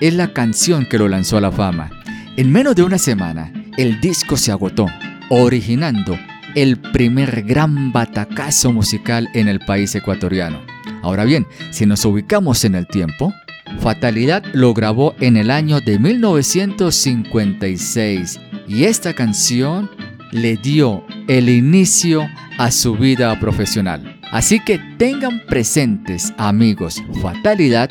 es 0.00 0.14
la 0.14 0.32
canción 0.32 0.86
que 0.86 0.96
lo 0.96 1.08
lanzó 1.08 1.36
a 1.36 1.42
la 1.42 1.52
fama. 1.52 1.90
En 2.38 2.50
menos 2.50 2.74
de 2.74 2.82
una 2.82 2.96
semana, 2.96 3.52
el 3.76 4.00
disco 4.00 4.38
se 4.38 4.50
agotó, 4.50 4.86
originando 5.28 6.18
el 6.54 6.78
primer 6.78 7.42
gran 7.42 7.92
batacazo 7.92 8.72
musical 8.72 9.28
en 9.34 9.46
el 9.46 9.60
país 9.60 9.94
ecuatoriano. 9.94 10.62
Ahora 11.02 11.24
bien, 11.24 11.46
si 11.70 11.84
nos 11.84 12.02
ubicamos 12.06 12.64
en 12.64 12.76
el 12.76 12.86
tiempo, 12.86 13.30
Fatalidad 13.80 14.42
lo 14.54 14.72
grabó 14.72 15.14
en 15.20 15.36
el 15.36 15.50
año 15.50 15.82
de 15.82 15.98
1956 15.98 18.40
y 18.66 18.84
esta 18.84 19.12
canción 19.12 19.90
le 20.32 20.56
dio 20.56 21.04
el 21.28 21.50
inicio 21.50 22.26
a 22.56 22.70
su 22.70 22.96
vida 22.96 23.38
profesional. 23.38 24.18
Así 24.32 24.60
que 24.60 24.78
tengan 24.96 25.42
presentes, 25.46 26.32
amigos, 26.38 27.02
Fatalidad 27.20 27.90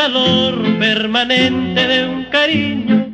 calor 0.00 0.54
permanente 0.78 1.80
de 1.88 2.06
un 2.06 2.24
cariño 2.26 3.06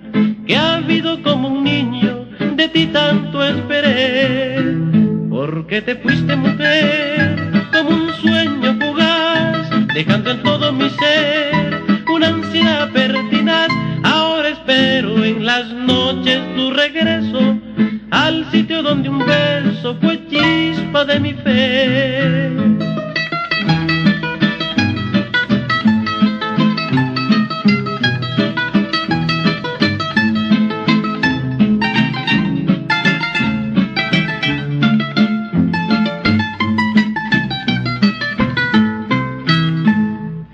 que 0.46 0.54
ha 0.54 0.74
habido 0.74 1.22
como 1.22 1.48
un 1.48 1.64
niño, 1.64 2.26
de 2.56 2.68
ti 2.68 2.84
tanto 2.88 3.42
esperé, 3.42 4.76
porque 5.30 5.80
te 5.80 5.94
fuiste 5.96 6.36
mujer 6.36 7.62
como 7.72 7.88
un 7.88 8.12
sueño 8.20 8.76
fugaz, 8.78 9.66
dejando 9.94 10.32
en 10.32 10.42
todo 10.42 10.74
mi 10.74 10.90
ser 10.90 11.82
una 12.14 12.26
ansiedad 12.28 12.92
pertinaz, 12.92 13.70
ahora 14.02 14.50
espero 14.50 15.24
en 15.24 15.46
las 15.46 15.66
noches 15.72 16.38
tu 16.54 16.70
regreso 16.70 17.40
al 18.10 18.44
sitio 18.52 18.82
donde 18.82 19.08
un 19.08 19.20
beso 19.20 19.96
fue 20.02 20.20
chispa 20.28 21.06
de 21.06 21.18
mi 21.18 21.32
fe. 21.32 22.63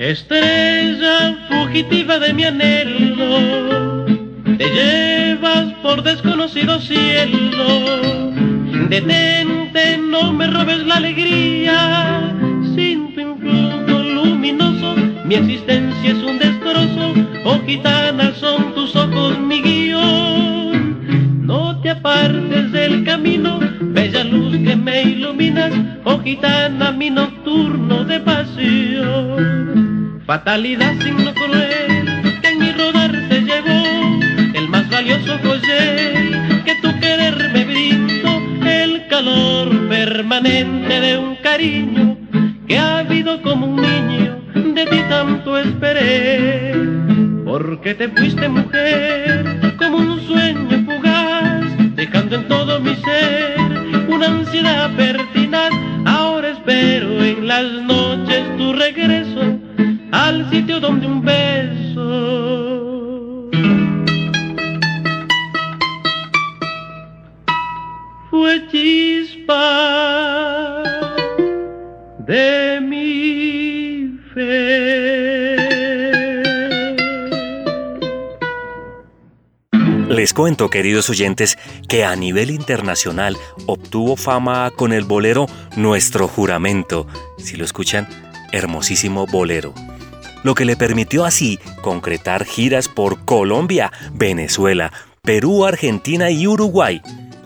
Estrella 0.00 1.36
fugitiva 1.50 2.18
de 2.18 2.32
mi 2.32 2.44
anhelo, 2.44 4.06
te 4.56 4.70
llevas 4.70 5.74
por 5.82 6.02
desconocido 6.02 6.80
cielo. 6.80 8.32
Detente, 8.88 9.98
no 9.98 10.32
me 10.32 10.46
robes 10.46 10.86
la 10.86 10.94
alegría. 10.94 12.34
Sin 12.74 13.14
tu 13.14 13.20
influjo 13.20 13.98
luminoso, 14.02 14.96
mi 15.26 15.34
existencia 15.34 16.12
es 16.12 16.22
un 16.22 16.38
destrozo. 16.38 17.12
Oh 17.44 17.60
gitana, 17.66 18.32
son 18.36 18.72
tus 18.74 18.96
ojos 18.96 19.38
mi 19.38 19.60
guion. 19.60 21.46
No 21.46 21.78
te 21.82 21.90
apartes 21.90 22.72
del 22.72 23.04
camino, 23.04 23.60
bella 23.82 24.24
luz 24.24 24.56
que 24.66 24.76
me 24.76 25.02
iluminas. 25.02 25.74
Oh 26.04 26.18
gitana, 26.20 26.90
mi 26.90 27.10
nocturno 27.10 28.02
de 28.02 28.18
pasión. 28.20 29.59
Fatalidad 30.30 30.94
signo 31.00 31.34
cruel 31.34 32.40
que 32.40 32.48
en 32.50 32.58
mi 32.60 32.70
rodar 32.70 33.10
se 33.28 33.40
llevó 33.40 33.82
valioso 34.88 35.36
joyel 35.42 36.62
que 36.64 36.76
tu 36.76 37.00
querer 37.00 37.50
me 37.52 37.64
brindo, 37.64 38.40
el 38.64 39.08
calor 39.08 39.88
permanente 39.88 41.00
de 41.00 41.18
un 41.18 41.34
cariño 41.34 42.16
que 42.68 42.78
ha 42.78 42.98
habido 42.98 43.42
como 43.42 43.66
un 43.66 43.82
niño, 43.82 44.40
de 44.54 44.86
ti 44.86 45.00
tanto 45.08 45.58
esperé, 45.58 46.74
porque 47.44 47.96
te 47.96 48.08
fuiste 48.10 48.48
mujer 48.48 49.74
como 49.78 49.96
un 49.96 50.20
sueño 50.28 50.84
fugaz, 50.86 51.64
dejando 51.96 52.36
en 52.36 52.46
todo 52.46 52.78
mi 52.78 52.94
ser 52.94 53.56
una 54.08 54.26
ansiedad 54.28 54.94
pertinaz, 54.94 55.72
ahora 56.06 56.50
espero 56.50 57.20
en 57.20 57.48
las 57.48 57.64
noches 57.64 58.29
al 60.50 60.56
sitio 60.56 60.80
donde 60.80 61.06
un 61.06 61.22
beso 61.22 62.00
fue 68.30 68.66
chispa 68.68 69.62
de 72.26 72.80
mi 72.80 74.18
fe. 74.34 75.56
Les 80.08 80.34
cuento, 80.34 80.68
queridos 80.68 81.08
oyentes, 81.10 81.56
que 81.88 82.04
a 82.04 82.16
nivel 82.16 82.50
internacional 82.50 83.36
obtuvo 83.66 84.16
fama 84.16 84.72
con 84.74 84.92
el 84.92 85.04
bolero 85.04 85.46
Nuestro 85.76 86.26
Juramento. 86.26 87.06
Si 87.38 87.56
lo 87.56 87.64
escuchan, 87.64 88.08
hermosísimo 88.52 89.26
bolero 89.26 89.72
lo 90.42 90.54
que 90.54 90.64
le 90.64 90.76
permitió 90.76 91.24
así 91.24 91.58
concretar 91.82 92.44
giras 92.44 92.88
por 92.88 93.24
Colombia, 93.24 93.92
Venezuela, 94.12 94.92
Perú, 95.22 95.64
Argentina 95.64 96.30
y 96.30 96.46
Uruguay, 96.46 97.02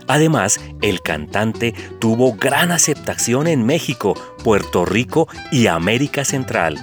Además, 0.07 0.59
el 0.81 1.01
cantante 1.01 1.73
tuvo 1.99 2.35
gran 2.35 2.71
aceptación 2.71 3.47
en 3.47 3.65
México, 3.65 4.13
Puerto 4.43 4.85
Rico 4.85 5.27
y 5.51 5.67
América 5.67 6.23
Central. 6.23 6.77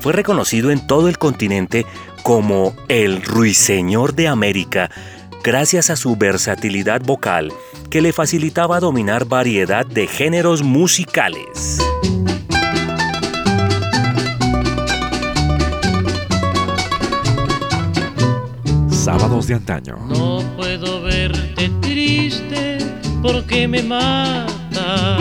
Fue 0.00 0.12
reconocido 0.12 0.70
en 0.70 0.86
todo 0.86 1.08
el 1.08 1.18
continente 1.18 1.86
como 2.22 2.74
el 2.88 3.22
Ruiseñor 3.22 4.14
de 4.14 4.28
América, 4.28 4.90
gracias 5.42 5.90
a 5.90 5.96
su 5.96 6.16
versatilidad 6.16 7.00
vocal, 7.02 7.52
que 7.90 8.00
le 8.00 8.12
facilitaba 8.12 8.80
dominar 8.80 9.24
variedad 9.24 9.84
de 9.84 10.06
géneros 10.06 10.62
musicales. 10.62 11.78
Sábados 19.02 19.48
de 19.48 19.54
antaño. 19.54 19.96
No 20.08 20.44
puedo 20.56 21.02
verte 21.02 21.68
triste 21.80 22.78
porque 23.20 23.66
me 23.66 23.82
mata. 23.82 25.18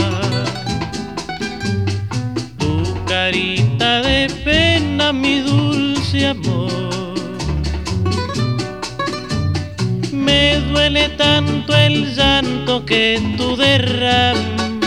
Tu 2.60 2.84
carita 3.08 4.04
de 4.04 4.28
pena, 4.46 5.12
mi 5.12 5.40
dulce 5.40 6.28
amor. 6.28 7.16
Me 10.14 10.58
duele 10.70 11.10
tanto 11.18 11.76
el 11.76 12.14
llanto 12.16 12.86
que 12.86 13.20
tú 13.36 13.56
derramas, 13.56 14.86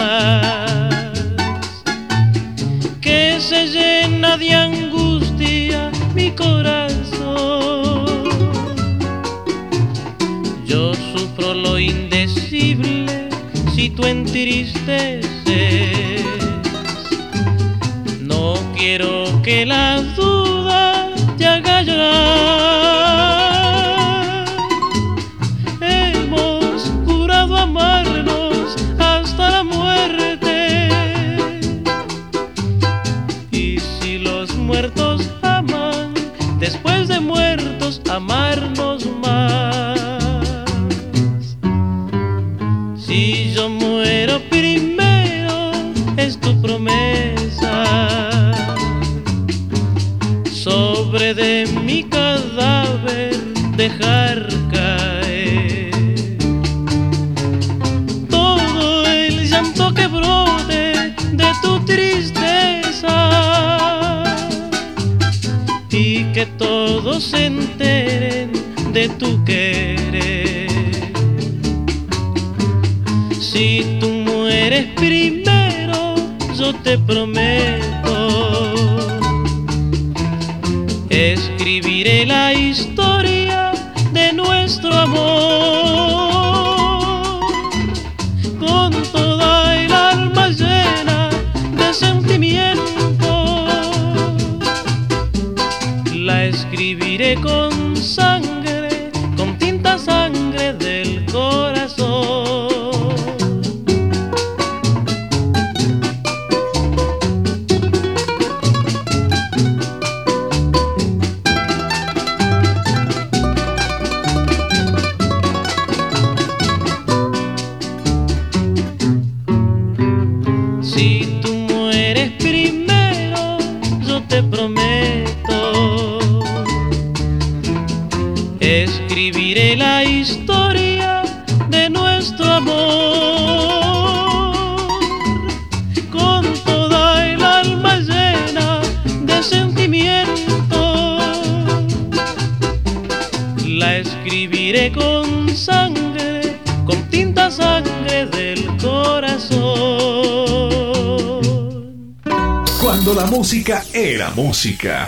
que 3.01 3.41
se 3.41 3.67
llena 3.67 4.37
de 4.37 4.55
angustia 4.55 5.91
mi 6.15 6.31
corazón. 6.31 7.84
Tú 13.95 14.05
entristeces. 14.05 15.25
No 18.21 18.55
quiero 18.77 19.25
que 19.43 19.67
la 19.67 20.01
duda 20.17 20.34
se 67.25 67.47
enteren 67.47 68.53
de 68.93 69.09
tu 69.09 69.43
querer. 69.45 70.44
Con 97.41 97.64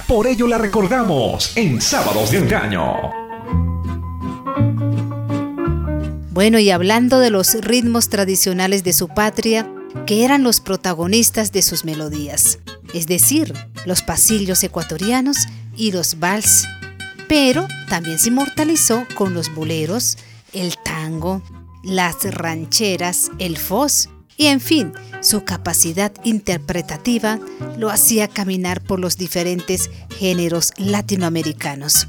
por 0.07 0.27
ello 0.27 0.47
la 0.47 0.59
recordamos 0.59 1.57
en 1.57 1.81
Sábados 1.81 2.31
de 2.31 2.39
Engaño. 2.39 2.95
Bueno, 6.31 6.59
y 6.59 6.71
hablando 6.71 7.21
de 7.21 7.31
los 7.31 7.55
ritmos 7.63 8.11
tradicionales 8.11 8.85
de 8.85 8.93
su 8.93 9.09
patria, 9.09 9.67
que 10.07 10.25
eran 10.27 10.43
los 10.43 10.61
protagonistas 10.61 11.53
de 11.53 11.63
sus 11.63 11.87
melodías, 11.87 12.59
es 12.93 13.07
decir, 13.07 13.55
los 13.87 14.03
pasillos 14.03 14.63
ecuatorianos 14.63 15.39
y 15.75 15.91
los 15.93 16.19
vals, 16.19 16.67
pero 17.27 17.67
también 17.89 18.19
se 18.19 18.29
inmortalizó 18.29 19.07
con 19.15 19.33
los 19.33 19.55
boleros, 19.55 20.19
el 20.53 20.77
tango, 20.85 21.43
las 21.83 22.23
rancheras, 22.25 23.31
el 23.39 23.57
fos, 23.57 24.11
y 24.37 24.47
en 24.47 24.61
fin, 24.61 24.93
su 25.21 25.45
capacidad 25.45 26.13
interpretativa 26.25 27.39
lo 27.79 27.91
hacía 27.91 28.29
caminar 28.29 28.83
por 28.83 29.01
los 29.01 29.17
diferentes 29.17 29.91
géneros 30.19 30.73
latinoamericanos. 30.77 32.09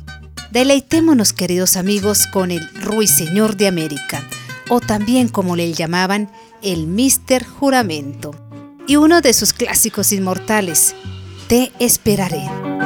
Deleitémonos, 0.52 1.34
queridos 1.34 1.78
amigos, 1.78 2.28
con 2.28 2.52
el 2.52 2.68
Ruiseñor 2.82 3.58
de 3.58 3.68
América, 3.68 4.28
o 4.70 4.80
también 4.80 5.28
como 5.28 5.56
le 5.56 5.74
llamaban, 5.74 6.32
el 6.62 6.88
Mister 6.88 7.46
Juramento, 7.46 8.36
y 8.88 8.96
uno 8.96 9.22
de 9.22 9.34
sus 9.34 9.54
clásicos 9.54 10.12
inmortales, 10.12 10.96
Te 11.48 11.72
esperaré. 11.80 12.77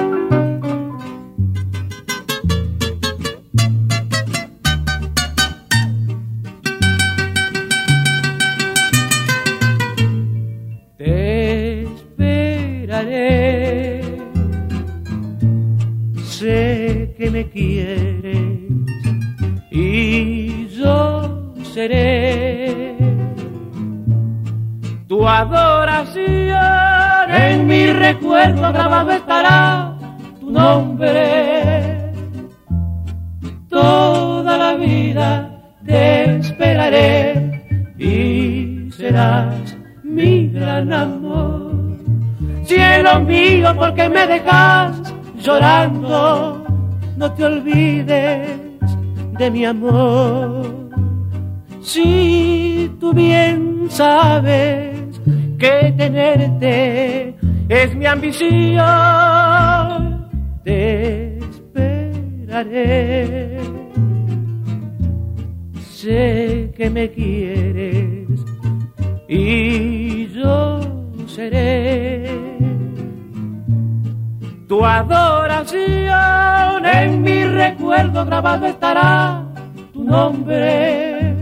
Recuerdo 28.71 28.89
grabado 28.89 29.11
estará 29.11 29.97
tu 30.39 30.51
nombre. 30.51 32.13
Toda 33.69 34.57
la 34.57 34.73
vida 34.75 35.49
te 35.85 36.37
esperaré 36.37 37.93
y 37.97 38.91
serás 38.91 39.77
mi 40.03 40.47
gran 40.49 40.91
amor. 40.91 41.71
Cielo 42.63 43.19
mío, 43.21 43.73
porque 43.77 44.09
me 44.09 44.27
dejas 44.27 45.13
llorando, 45.37 46.65
no 47.17 47.31
te 47.33 47.45
olvides 47.45 48.59
de 49.37 49.51
mi 49.51 49.65
amor. 49.65 50.10
Ambición, 58.31 60.29
te 60.63 61.37
esperaré. 61.37 62.77
Sé 65.81 66.71
que 66.75 66.89
me 66.89 67.11
quieres 67.11 68.29
y 69.27 70.27
yo 70.29 70.79
seré 71.27 72.31
tu 74.67 74.83
adoración. 74.85 75.81
En 76.85 77.21
mi 77.21 77.43
recuerdo 77.43 78.25
grabado 78.25 78.65
estará 78.65 79.45
tu 79.93 80.03
nombre. 80.03 81.35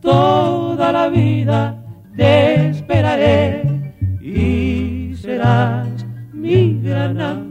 Toda 0.00 0.92
la 0.92 1.08
vida 1.08 1.76
te 2.16 2.68
esperaré 2.70 3.61
y 6.42 6.80
serás 6.82 7.36
mi 7.36 7.41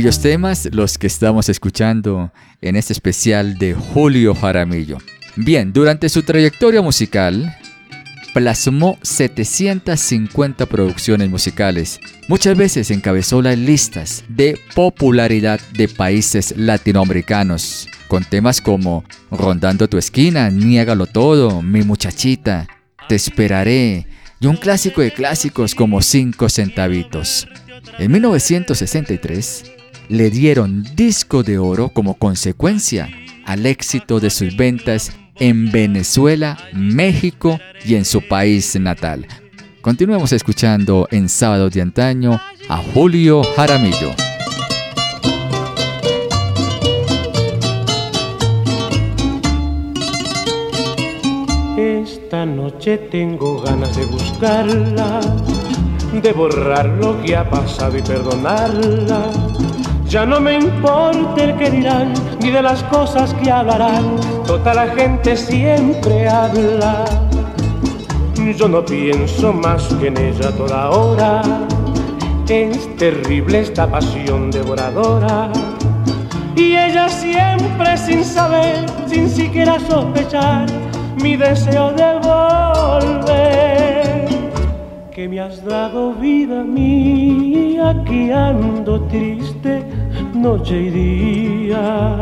bellos 0.00 0.20
temas 0.20 0.66
los 0.72 0.96
que 0.96 1.06
estamos 1.06 1.50
escuchando 1.50 2.32
en 2.62 2.74
este 2.76 2.94
especial 2.94 3.58
de 3.58 3.74
Julio 3.74 4.34
Jaramillo. 4.34 4.96
Bien, 5.36 5.74
durante 5.74 6.08
su 6.08 6.22
trayectoria 6.22 6.80
musical, 6.80 7.54
plasmó 8.32 8.98
750 9.02 10.64
producciones 10.64 11.28
musicales. 11.28 12.00
Muchas 12.28 12.56
veces 12.56 12.90
encabezó 12.90 13.42
las 13.42 13.58
listas 13.58 14.24
de 14.26 14.58
popularidad 14.74 15.60
de 15.74 15.86
países 15.86 16.54
latinoamericanos, 16.56 17.86
con 18.08 18.24
temas 18.24 18.62
como 18.62 19.04
Rondando 19.30 19.86
tu 19.86 19.98
esquina, 19.98 20.48
Niégalo 20.48 21.04
todo, 21.04 21.60
Mi 21.60 21.82
muchachita, 21.82 22.66
Te 23.06 23.16
esperaré, 23.16 24.06
y 24.40 24.46
un 24.46 24.56
clásico 24.56 25.02
de 25.02 25.12
clásicos 25.12 25.74
como 25.74 26.00
Cinco 26.00 26.48
centavitos. 26.48 27.46
En 27.98 28.12
1963 28.12 29.79
le 30.10 30.28
dieron 30.28 30.82
disco 30.96 31.44
de 31.44 31.58
oro 31.58 31.88
como 31.88 32.14
consecuencia 32.14 33.08
al 33.46 33.64
éxito 33.64 34.18
de 34.18 34.30
sus 34.30 34.56
ventas 34.56 35.12
en 35.36 35.70
Venezuela, 35.70 36.58
México 36.74 37.60
y 37.84 37.94
en 37.94 38.04
su 38.04 38.20
país 38.26 38.78
natal. 38.78 39.26
Continuemos 39.80 40.32
escuchando 40.32 41.06
en 41.12 41.28
Sábado 41.28 41.70
de 41.70 41.80
Antaño 41.80 42.40
a 42.68 42.78
Julio 42.92 43.42
Jaramillo. 43.54 44.10
Esta 51.78 52.44
noche 52.44 52.98
tengo 52.98 53.62
ganas 53.62 53.96
de 53.96 54.04
buscarla, 54.06 55.20
de 56.20 56.32
borrar 56.32 56.86
lo 56.86 57.22
que 57.22 57.36
ha 57.36 57.48
pasado 57.48 57.96
y 57.96 58.02
perdonarla 58.02 59.30
ya 60.10 60.26
no 60.26 60.40
me 60.40 60.54
importa 60.54 61.44
el 61.44 61.56
que 61.56 61.70
dirán, 61.70 62.12
ni 62.42 62.50
de 62.50 62.60
las 62.60 62.82
cosas 62.84 63.32
que 63.34 63.48
hablarán, 63.48 64.16
toda 64.44 64.74
la 64.74 64.88
gente 64.88 65.36
siempre 65.36 66.28
habla. 66.28 67.04
Yo 68.56 68.66
no 68.66 68.84
pienso 68.84 69.52
más 69.52 69.84
que 70.00 70.08
en 70.08 70.16
ella 70.16 70.50
toda 70.50 70.90
hora, 70.90 71.42
es 72.48 72.96
terrible 72.96 73.60
esta 73.60 73.88
pasión 73.88 74.50
devoradora. 74.50 75.52
Y 76.56 76.74
ella 76.76 77.08
siempre 77.08 77.96
sin 77.96 78.24
saber, 78.24 78.86
sin 79.06 79.30
siquiera 79.30 79.78
sospechar, 79.78 80.66
mi 81.22 81.36
deseo 81.36 81.92
de 81.92 82.18
volver. 82.18 83.99
Que 85.20 85.28
me 85.28 85.38
has 85.38 85.62
dado 85.62 86.14
vida 86.14 86.64
mía, 86.64 87.94
que 88.06 88.32
ando 88.32 89.02
triste 89.02 89.84
noche 90.32 90.84
y 90.84 90.88
día, 90.88 92.16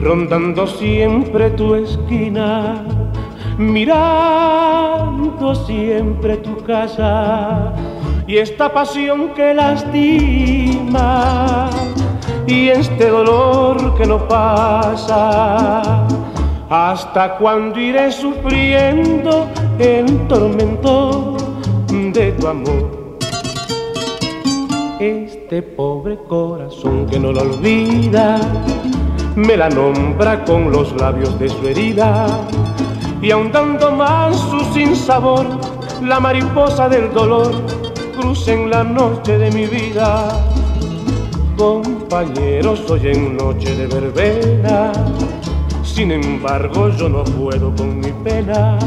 rondando 0.00 0.66
siempre 0.66 1.50
tu 1.50 1.74
esquina, 1.74 2.82
mirando 3.58 5.54
siempre 5.54 6.38
tu 6.38 6.56
casa 6.64 7.74
y 8.26 8.38
esta 8.38 8.72
pasión 8.72 9.34
que 9.34 9.52
lastima 9.52 11.18
y 12.46 12.70
este 12.70 13.10
dolor 13.10 13.94
que 13.98 14.06
no 14.06 14.26
pasa. 14.26 16.06
¿Hasta 16.70 17.36
cuando 17.36 17.78
iré 17.78 18.10
sufriendo 18.10 19.48
el 19.78 20.26
tormento 20.28 21.29
de 22.12 22.32
tu 22.32 22.46
amor? 22.46 23.18
Este 24.98 25.62
pobre 25.62 26.18
corazón 26.28 27.06
que 27.06 27.18
no 27.18 27.32
la 27.32 27.42
olvida, 27.42 28.40
me 29.36 29.56
la 29.56 29.68
nombra 29.68 30.44
con 30.44 30.70
los 30.72 30.92
labios 31.00 31.38
de 31.38 31.48
su 31.48 31.68
herida. 31.68 32.26
Y 33.22 33.30
ahondando 33.30 33.92
más 33.92 34.36
su 34.36 34.60
sinsabor, 34.72 35.46
la 36.02 36.18
mariposa 36.20 36.88
del 36.88 37.12
dolor 37.12 37.52
cruza 38.18 38.52
en 38.52 38.70
la 38.70 38.82
noche 38.82 39.38
de 39.38 39.50
mi 39.52 39.66
vida. 39.66 40.28
Compañeros, 41.56 42.90
hoy 42.90 43.08
en 43.08 43.36
noche 43.36 43.74
de 43.76 43.86
verbena, 43.86 44.92
sin 45.82 46.10
embargo 46.12 46.88
yo 46.88 47.08
no 47.08 47.24
puedo 47.24 47.74
con 47.74 48.00
mi 48.00 48.10
pena. 48.24 48.78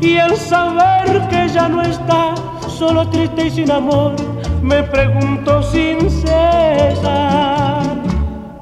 Y 0.00 0.16
al 0.16 0.34
saber 0.36 1.28
que 1.28 1.48
ya 1.48 1.68
no 1.68 1.82
está, 1.82 2.34
solo 2.68 3.06
triste 3.08 3.48
y 3.48 3.50
sin 3.50 3.70
amor, 3.70 4.14
me 4.62 4.82
pregunto 4.82 5.62
sin 5.62 6.10
cesar 6.10 7.82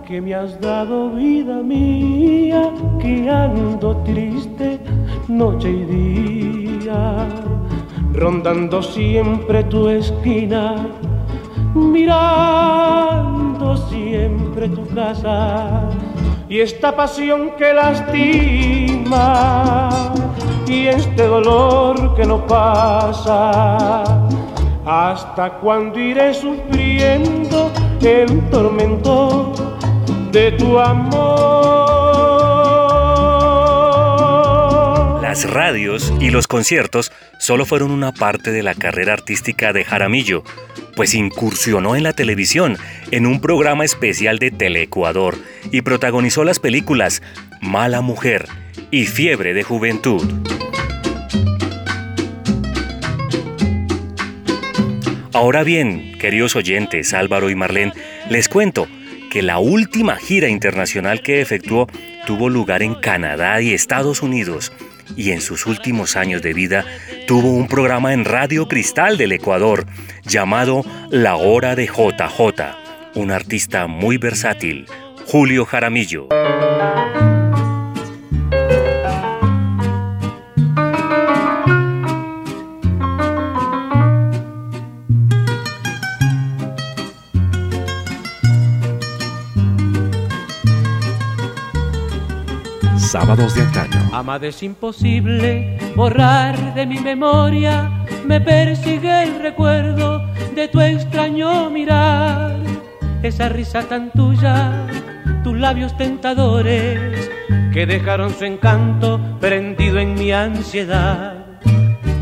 que 0.06 0.20
me 0.20 0.34
has 0.34 0.60
dado 0.60 1.10
vida 1.10 1.62
mía, 1.62 2.72
que 2.98 3.30
ando 3.30 3.96
triste 3.98 4.80
noche 5.28 5.70
y 5.70 5.84
día, 5.84 7.28
rondando 8.14 8.82
siempre 8.82 9.62
tu 9.64 9.88
esquina, 9.88 10.74
mirando 11.74 13.76
siempre 13.76 14.68
tu 14.70 14.86
casa. 14.88 15.82
Y 16.48 16.60
esta 16.60 16.96
pasión 16.96 17.50
que 17.58 17.74
lastima 17.74 19.17
este 21.18 21.30
dolor 21.30 22.14
que 22.14 22.24
no 22.24 22.46
pasa 22.46 24.04
¿Hasta 24.86 25.54
cuando 25.54 25.98
iré 25.98 26.32
sufriendo 26.32 27.72
el 28.00 28.48
tormento 28.50 29.52
de 30.30 30.52
tu 30.52 30.78
amor? 30.78 31.18
Las 35.20 35.50
radios 35.50 36.12
y 36.20 36.30
los 36.30 36.46
conciertos 36.46 37.10
solo 37.40 37.66
fueron 37.66 37.90
una 37.90 38.12
parte 38.12 38.52
de 38.52 38.62
la 38.62 38.74
carrera 38.74 39.14
artística 39.14 39.72
de 39.72 39.82
Jaramillo, 39.82 40.44
pues 40.94 41.14
incursionó 41.14 41.96
en 41.96 42.04
la 42.04 42.12
televisión 42.12 42.78
en 43.10 43.26
un 43.26 43.40
programa 43.40 43.84
especial 43.84 44.38
de 44.38 44.52
Teleecuador 44.52 45.34
y 45.72 45.82
protagonizó 45.82 46.44
las 46.44 46.60
películas 46.60 47.22
Mala 47.60 48.02
Mujer 48.02 48.46
y 48.92 49.06
Fiebre 49.06 49.52
de 49.52 49.64
Juventud. 49.64 50.22
Ahora 55.38 55.62
bien, 55.62 56.18
queridos 56.18 56.56
oyentes, 56.56 57.14
Álvaro 57.14 57.48
y 57.48 57.54
Marlene, 57.54 57.92
les 58.28 58.48
cuento 58.48 58.88
que 59.30 59.40
la 59.40 59.60
última 59.60 60.16
gira 60.16 60.48
internacional 60.48 61.22
que 61.22 61.40
efectuó 61.40 61.86
tuvo 62.26 62.48
lugar 62.48 62.82
en 62.82 62.96
Canadá 62.96 63.60
y 63.60 63.72
Estados 63.72 64.20
Unidos 64.20 64.72
y 65.16 65.30
en 65.30 65.40
sus 65.40 65.66
últimos 65.66 66.16
años 66.16 66.42
de 66.42 66.54
vida 66.54 66.84
tuvo 67.28 67.52
un 67.52 67.68
programa 67.68 68.14
en 68.14 68.24
Radio 68.24 68.66
Cristal 68.66 69.16
del 69.16 69.30
Ecuador 69.30 69.86
llamado 70.24 70.84
La 71.08 71.36
Hora 71.36 71.76
de 71.76 71.86
JJ, 71.86 72.74
un 73.14 73.30
artista 73.30 73.86
muy 73.86 74.18
versátil, 74.18 74.86
Julio 75.24 75.64
Jaramillo. 75.64 76.26
Sábados 93.18 93.56
de 93.56 93.62
antaño. 93.62 94.42
Es 94.42 94.62
imposible 94.62 95.76
borrar 95.96 96.72
de 96.74 96.86
mi 96.86 97.00
memoria, 97.00 98.04
me 98.24 98.40
persigue 98.40 99.24
el 99.24 99.40
recuerdo 99.40 100.24
de 100.54 100.68
tu 100.68 100.80
extraño 100.80 101.68
mirar, 101.68 102.54
esa 103.24 103.48
risa 103.48 103.82
tan 103.82 104.12
tuya, 104.12 104.86
tus 105.42 105.58
labios 105.58 105.96
tentadores 105.96 107.28
que 107.72 107.86
dejaron 107.86 108.32
su 108.32 108.44
encanto 108.44 109.20
prendido 109.40 109.98
en 109.98 110.14
mi 110.14 110.30
ansiedad. 110.30 111.58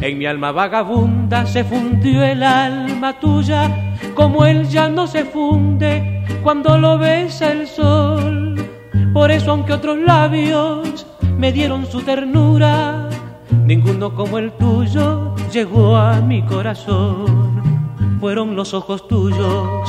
En 0.01 0.17
mi 0.17 0.25
alma 0.25 0.51
vagabunda 0.51 1.45
se 1.45 1.63
fundió 1.63 2.25
el 2.25 2.43
alma 2.43 3.21
tuya, 3.21 3.95
como 4.15 4.47
él 4.47 4.67
ya 4.67 4.89
no 4.89 5.07
se 5.07 5.27
funde 5.27 6.25
cuando 6.43 6.79
lo 6.79 6.97
besa 6.97 7.53
el 7.53 7.67
sol 7.67 8.36
por 9.17 9.31
eso 9.31 9.53
aunque 9.53 9.73
otros 9.73 9.97
labios 9.97 11.07
me 11.39 11.51
dieron 11.51 11.87
su 11.87 12.03
ternura, 12.03 13.09
ninguno 13.65 14.15
como 14.15 14.37
el 14.37 14.53
tuyo 14.53 15.35
llegó 15.51 15.97
a 15.97 16.21
mi 16.21 16.43
corazón. 16.43 17.63
Fueron 18.21 18.55
los 18.55 18.75
ojos 18.75 19.09
tuyos, 19.09 19.89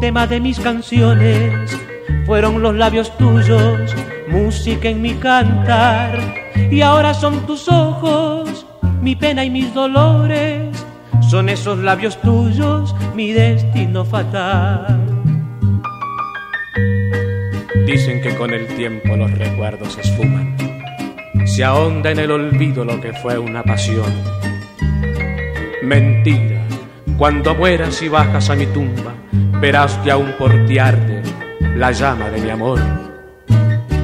tema 0.00 0.26
de 0.26 0.40
mis 0.40 0.58
canciones, 0.58 1.70
fueron 2.26 2.62
los 2.62 2.74
labios 2.74 3.16
tuyos, 3.16 3.94
música 4.28 4.88
en 4.88 5.02
mi 5.02 5.14
cantar. 5.14 6.18
Y 6.68 6.80
ahora 6.80 7.14
son 7.14 7.46
tus 7.46 7.68
ojos, 7.68 8.66
mi 9.00 9.14
pena 9.14 9.44
y 9.44 9.50
mis 9.50 9.72
dolores, 9.72 10.84
son 11.30 11.48
esos 11.48 11.78
labios 11.78 12.20
tuyos, 12.22 12.92
mi 13.14 13.30
destino 13.30 14.04
fatal. 14.04 15.03
Dicen 17.86 18.22
que 18.22 18.34
con 18.34 18.54
el 18.54 18.66
tiempo 18.66 19.14
los 19.14 19.30
recuerdos 19.32 19.92
se 19.92 20.00
esfuman. 20.00 20.56
se 21.44 21.62
ahonda 21.62 22.10
en 22.10 22.18
el 22.18 22.30
olvido 22.30 22.82
lo 22.84 22.98
que 22.98 23.12
fue 23.12 23.38
una 23.38 23.62
pasión. 23.62 24.10
Mentira, 25.82 26.62
cuando 27.18 27.54
mueras 27.54 28.00
y 28.00 28.08
bajas 28.08 28.48
a 28.48 28.54
mi 28.54 28.64
tumba, 28.66 29.12
verás 29.60 29.98
que 29.98 30.10
aún 30.10 30.32
por 30.38 30.64
ti 30.64 30.78
arde 30.78 31.22
la 31.76 31.92
llama 31.92 32.30
de 32.30 32.40
mi 32.40 32.48
amor. 32.48 32.80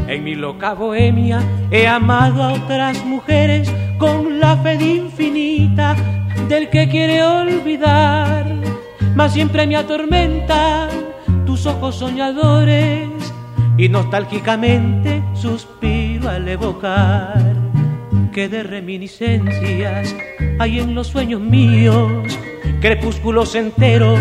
En 0.07 0.25
mi 0.25 0.35
loca 0.35 0.75
bohemia 0.75 1.41
he 1.71 1.89
amado 1.89 2.43
a 2.43 2.53
otras 2.53 3.03
mujeres 3.07 3.73
con 3.99 4.39
la 4.39 4.59
fe 4.59 4.75
infinita 4.75 5.97
del 6.49 6.69
que 6.69 6.87
quiere 6.89 7.23
olvidar, 7.23 8.45
mas 9.15 9.33
siempre 9.33 9.67
me 9.67 9.77
atormenta 9.77 10.89
tus 11.47 11.65
ojos 11.65 11.97
soñadores 11.97 13.10
y 13.77 13.89
nostálgicamente 13.89 15.23
suspiro 15.35 16.29
al 16.29 16.49
evocar 16.49 17.57
que 18.33 18.49
de 18.49 18.63
reminiscencias 18.63 20.15
hay 20.59 20.79
en 20.79 20.95
los 20.95 21.09
sueños 21.09 21.41
míos, 21.41 22.39
crepúsculos 22.81 23.55
enteros, 23.55 24.21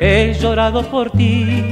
he 0.00 0.34
llorado 0.40 0.88
por 0.90 1.10
ti, 1.10 1.62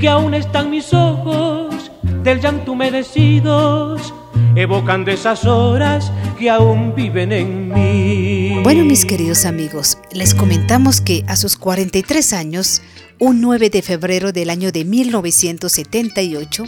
que 0.00 0.08
aún 0.08 0.34
están 0.34 0.70
mis 0.70 0.92
ojos 0.94 1.90
del 2.22 2.40
llanto 2.40 2.72
humedecidos, 2.72 4.14
evocando 4.54 5.10
esas 5.10 5.44
horas 5.44 6.12
que 6.38 6.50
aún 6.50 6.94
viven 6.94 7.32
en 7.32 7.68
mí. 7.72 8.60
Bueno, 8.62 8.84
mis 8.84 9.04
queridos 9.04 9.44
amigos, 9.44 9.98
les 10.12 10.34
comentamos 10.34 11.00
que 11.00 11.24
a 11.26 11.36
sus 11.36 11.56
43 11.56 12.32
años, 12.32 12.82
un 13.20 13.40
9 13.40 13.70
de 13.70 13.82
febrero 13.82 14.32
del 14.32 14.50
año 14.50 14.70
de 14.70 14.84
1978, 14.84 16.64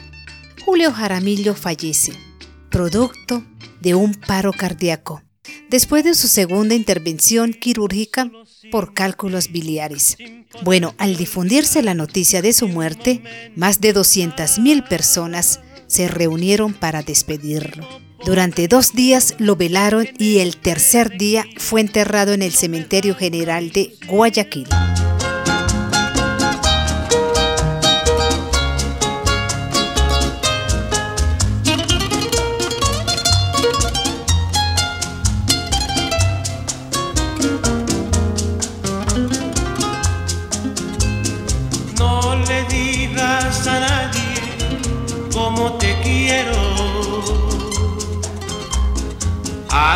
Julio 0.64 0.92
Jaramillo 0.92 1.54
fallece, 1.54 2.12
producto 2.70 3.44
de 3.80 3.94
un 3.94 4.14
paro 4.14 4.52
cardíaco, 4.52 5.22
después 5.68 6.04
de 6.04 6.14
su 6.14 6.28
segunda 6.28 6.74
intervención 6.74 7.52
quirúrgica 7.52 8.30
por 8.70 8.94
cálculos 8.94 9.52
biliares. 9.52 10.16
Bueno, 10.62 10.94
al 10.98 11.16
difundirse 11.16 11.82
la 11.82 11.94
noticia 11.94 12.42
de 12.42 12.52
su 12.52 12.68
muerte, 12.68 13.22
más 13.54 13.80
de 13.80 13.94
200.000 13.94 14.88
personas 14.88 15.60
se 15.86 16.08
reunieron 16.08 16.74
para 16.74 17.02
despedirlo. 17.02 17.86
Durante 18.24 18.68
dos 18.68 18.92
días 18.92 19.34
lo 19.38 19.56
velaron 19.56 20.06
y 20.18 20.38
el 20.38 20.56
tercer 20.56 21.16
día 21.16 21.46
fue 21.56 21.80
enterrado 21.80 22.32
en 22.32 22.42
el 22.42 22.52
Cementerio 22.52 23.14
General 23.14 23.70
de 23.70 23.96
Guayaquil. 24.06 24.68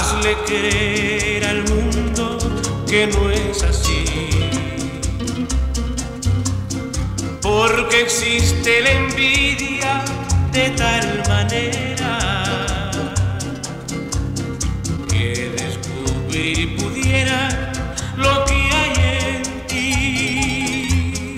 Hazle 0.05 0.36
creer 0.44 1.46
al 1.46 1.64
mundo 1.64 2.36
que 2.86 3.07
no 3.07 3.30
es 3.30 3.62
así. 3.62 4.05
Porque 7.40 8.02
existe 8.02 8.82
la 8.82 8.90
envidia 8.92 10.05
de 10.52 10.68
tal 10.76 11.22
manera 11.26 12.90
que 15.09 15.50
descubrir 15.57 16.76
pudiera 16.76 17.72
lo 18.18 18.44
que 18.44 18.59
hay 18.78 18.92
en 19.26 19.42
ti. 19.68 21.36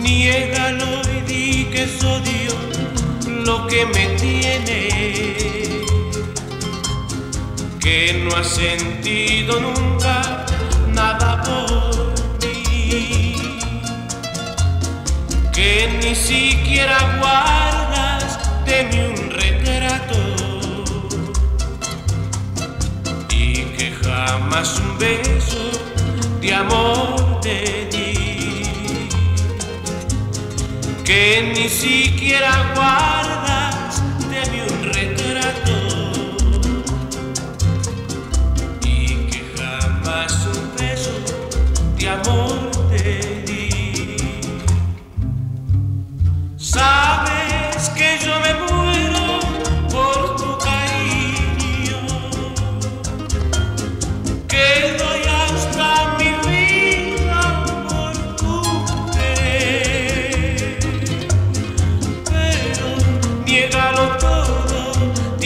Niégalo 0.00 1.02
y 1.16 1.20
di 1.26 1.64
que 1.72 1.82
es 1.82 2.04
odio 2.04 2.54
lo 3.44 3.66
que 3.66 3.84
me 3.86 4.06
tiene 4.14 5.05
que 7.86 8.14
no 8.14 8.34
has 8.36 8.48
sentido 8.48 9.60
nunca 9.60 10.44
nada 10.92 11.40
por 11.40 12.14
ti, 12.40 13.36
que 15.52 15.96
ni 16.02 16.12
siquiera 16.16 16.98
guardas 17.20 18.40
de 18.64 18.76
mí 18.88 18.98
un 19.14 19.30
retrato. 19.30 20.18
Y 23.30 23.62
que 23.76 23.92
jamás 24.02 24.80
un 24.80 24.98
beso 24.98 25.70
de 26.40 26.54
amor 26.54 27.40
te 27.40 27.88
di, 27.92 28.64
que 31.04 31.52
ni 31.54 31.68
siquiera 31.68 32.72
guardas 32.74 33.45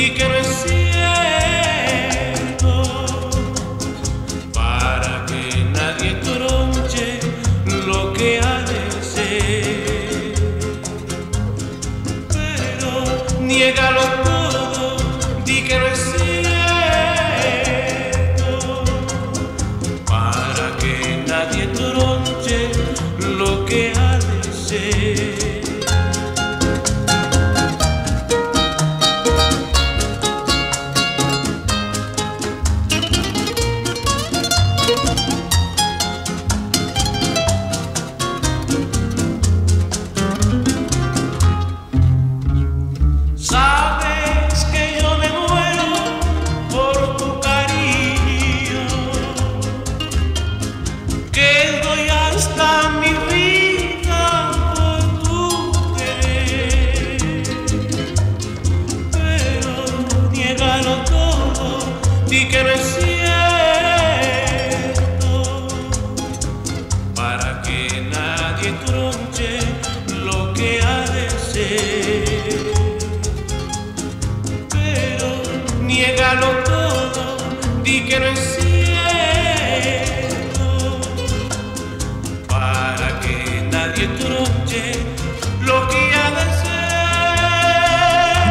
y 0.00 0.10
que 0.12 0.39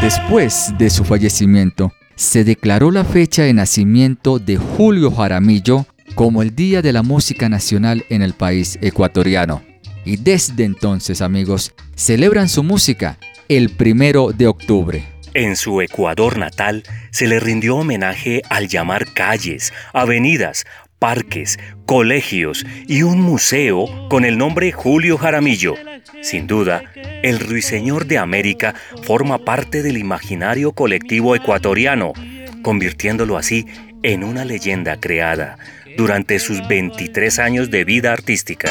Después 0.01 0.73
de 0.77 0.89
su 0.89 1.03
fallecimiento, 1.03 1.91
se 2.15 2.45
declaró 2.45 2.89
la 2.89 3.03
fecha 3.03 3.43
de 3.43 3.53
nacimiento 3.53 4.39
de 4.39 4.55
Julio 4.55 5.11
Jaramillo 5.11 5.85
como 6.15 6.41
el 6.41 6.55
Día 6.55 6.81
de 6.81 6.93
la 6.93 7.03
Música 7.03 7.49
Nacional 7.49 8.05
en 8.09 8.21
el 8.21 8.33
país 8.33 8.79
ecuatoriano. 8.81 9.61
Y 10.05 10.15
desde 10.15 10.63
entonces, 10.63 11.21
amigos, 11.21 11.73
celebran 11.95 12.47
su 12.47 12.63
música 12.63 13.19
el 13.49 13.71
primero 13.71 14.31
de 14.31 14.47
octubre. 14.47 15.05
En 15.33 15.57
su 15.57 15.81
Ecuador 15.81 16.37
natal 16.37 16.83
se 17.11 17.27
le 17.27 17.41
rindió 17.41 17.75
homenaje 17.75 18.41
al 18.49 18.69
llamar 18.69 19.13
calles, 19.13 19.73
avenidas, 19.91 20.65
parques, 20.99 21.57
colegios 21.85 22.65
y 22.87 23.03
un 23.03 23.21
museo 23.21 23.87
con 24.09 24.25
el 24.25 24.37
nombre 24.37 24.71
Julio 24.71 25.17
Jaramillo. 25.17 25.75
Sin 26.21 26.45
duda, 26.45 26.83
el 27.23 27.39
ruiseñor 27.39 28.05
de 28.05 28.17
América 28.17 28.75
forma 29.03 29.39
parte 29.39 29.81
del 29.81 29.97
imaginario 29.97 30.73
colectivo 30.73 31.35
ecuatoriano, 31.35 32.13
convirtiéndolo 32.61 33.37
así 33.37 33.65
en 34.03 34.23
una 34.23 34.45
leyenda 34.45 34.99
creada 34.99 35.57
durante 35.97 36.39
sus 36.39 36.65
23 36.67 37.39
años 37.39 37.71
de 37.71 37.83
vida 37.83 38.13
artística. 38.13 38.69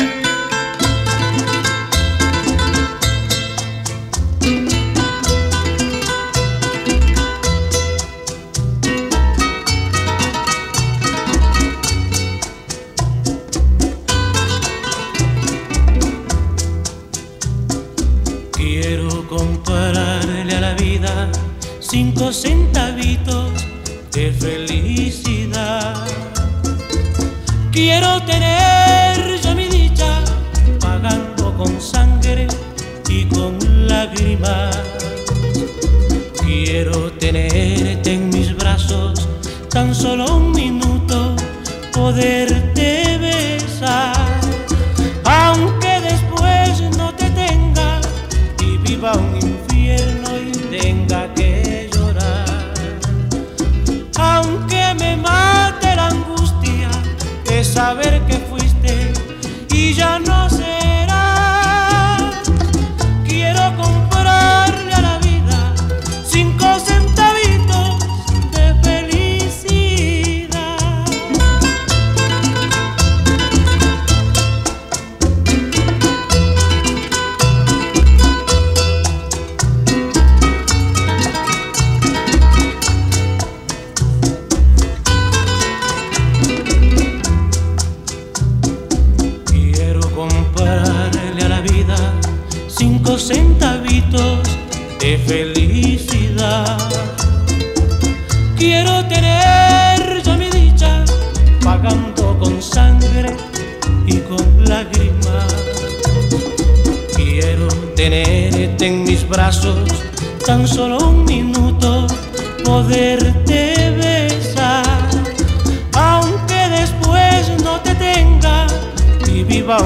Cinco 21.91 22.33
centavitos 22.33 23.51
de 24.13 24.31
felicidad. 24.33 26.07
Quiero 27.73 28.23
tener 28.25 29.41
yo 29.41 29.55
mi 29.55 29.69
dicha 29.69 30.23
pagando 30.81 31.57
con 31.57 31.81
sangre 31.81 32.47
y 33.09 33.25
con 33.25 33.59
lágrimas. 33.89 34.79
Quiero 36.45 37.11
tenerte 37.13 38.13
en 38.13 38.29
mis 38.29 38.55
brazos 38.55 39.27
tan 39.71 39.95
solo 39.95 40.37
un 40.37 40.53
minuto, 40.53 41.35
poderte 41.93 42.98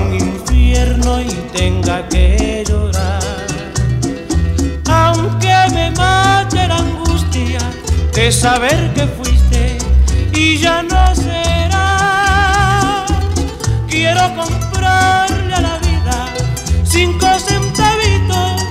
un 0.02 0.14
infierno 0.14 1.20
y 1.20 1.28
tenga 1.52 2.08
que 2.08 2.64
llorar. 2.68 3.22
de 8.22 8.30
saber 8.30 8.94
que 8.94 9.04
fuiste 9.06 9.78
y 10.32 10.56
ya 10.58 10.84
no 10.84 11.14
será. 11.16 13.04
Quiero 13.88 14.20
comprarle 14.36 15.54
a 15.54 15.60
la 15.60 15.78
vida 15.78 16.28
cinco 16.84 17.26
centavitos 17.40 18.62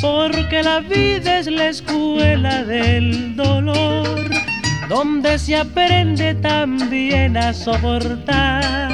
porque 0.00 0.62
la 0.62 0.80
vida 0.80 1.40
es 1.40 1.48
la 1.48 1.68
escuela 1.68 2.64
del 2.64 3.36
dolor, 3.36 4.30
donde 4.88 5.38
se 5.38 5.56
aprende 5.56 6.34
también 6.34 7.36
a 7.36 7.52
soportar 7.52 8.90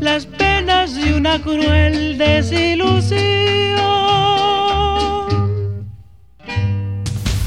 las 0.00 0.26
penas 0.26 0.94
de 0.94 1.14
una 1.14 1.40
cruel 1.40 2.18
desilusión. 2.18 3.20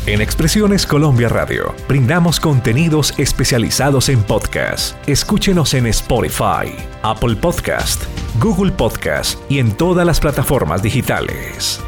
En 0.06 0.22
Expresiones 0.22 0.86
Colombia 0.86 1.30
Radio 1.30 1.74
brindamos 1.88 2.40
contenidos 2.40 3.14
especializados 3.18 4.10
en 4.10 4.22
podcast. 4.24 4.96
Escúchenos 5.08 5.74
en 5.74 5.88
Spotify, 5.88 6.74
Apple 7.04 7.36
Podcast, 7.38 8.04
Google 8.40 8.72
Podcast 8.72 9.40
y 9.50 9.60
en 9.60 9.72
todas 9.76 10.06
las 10.06 10.20
plataformas 10.20 10.84
digitales. 10.84 11.82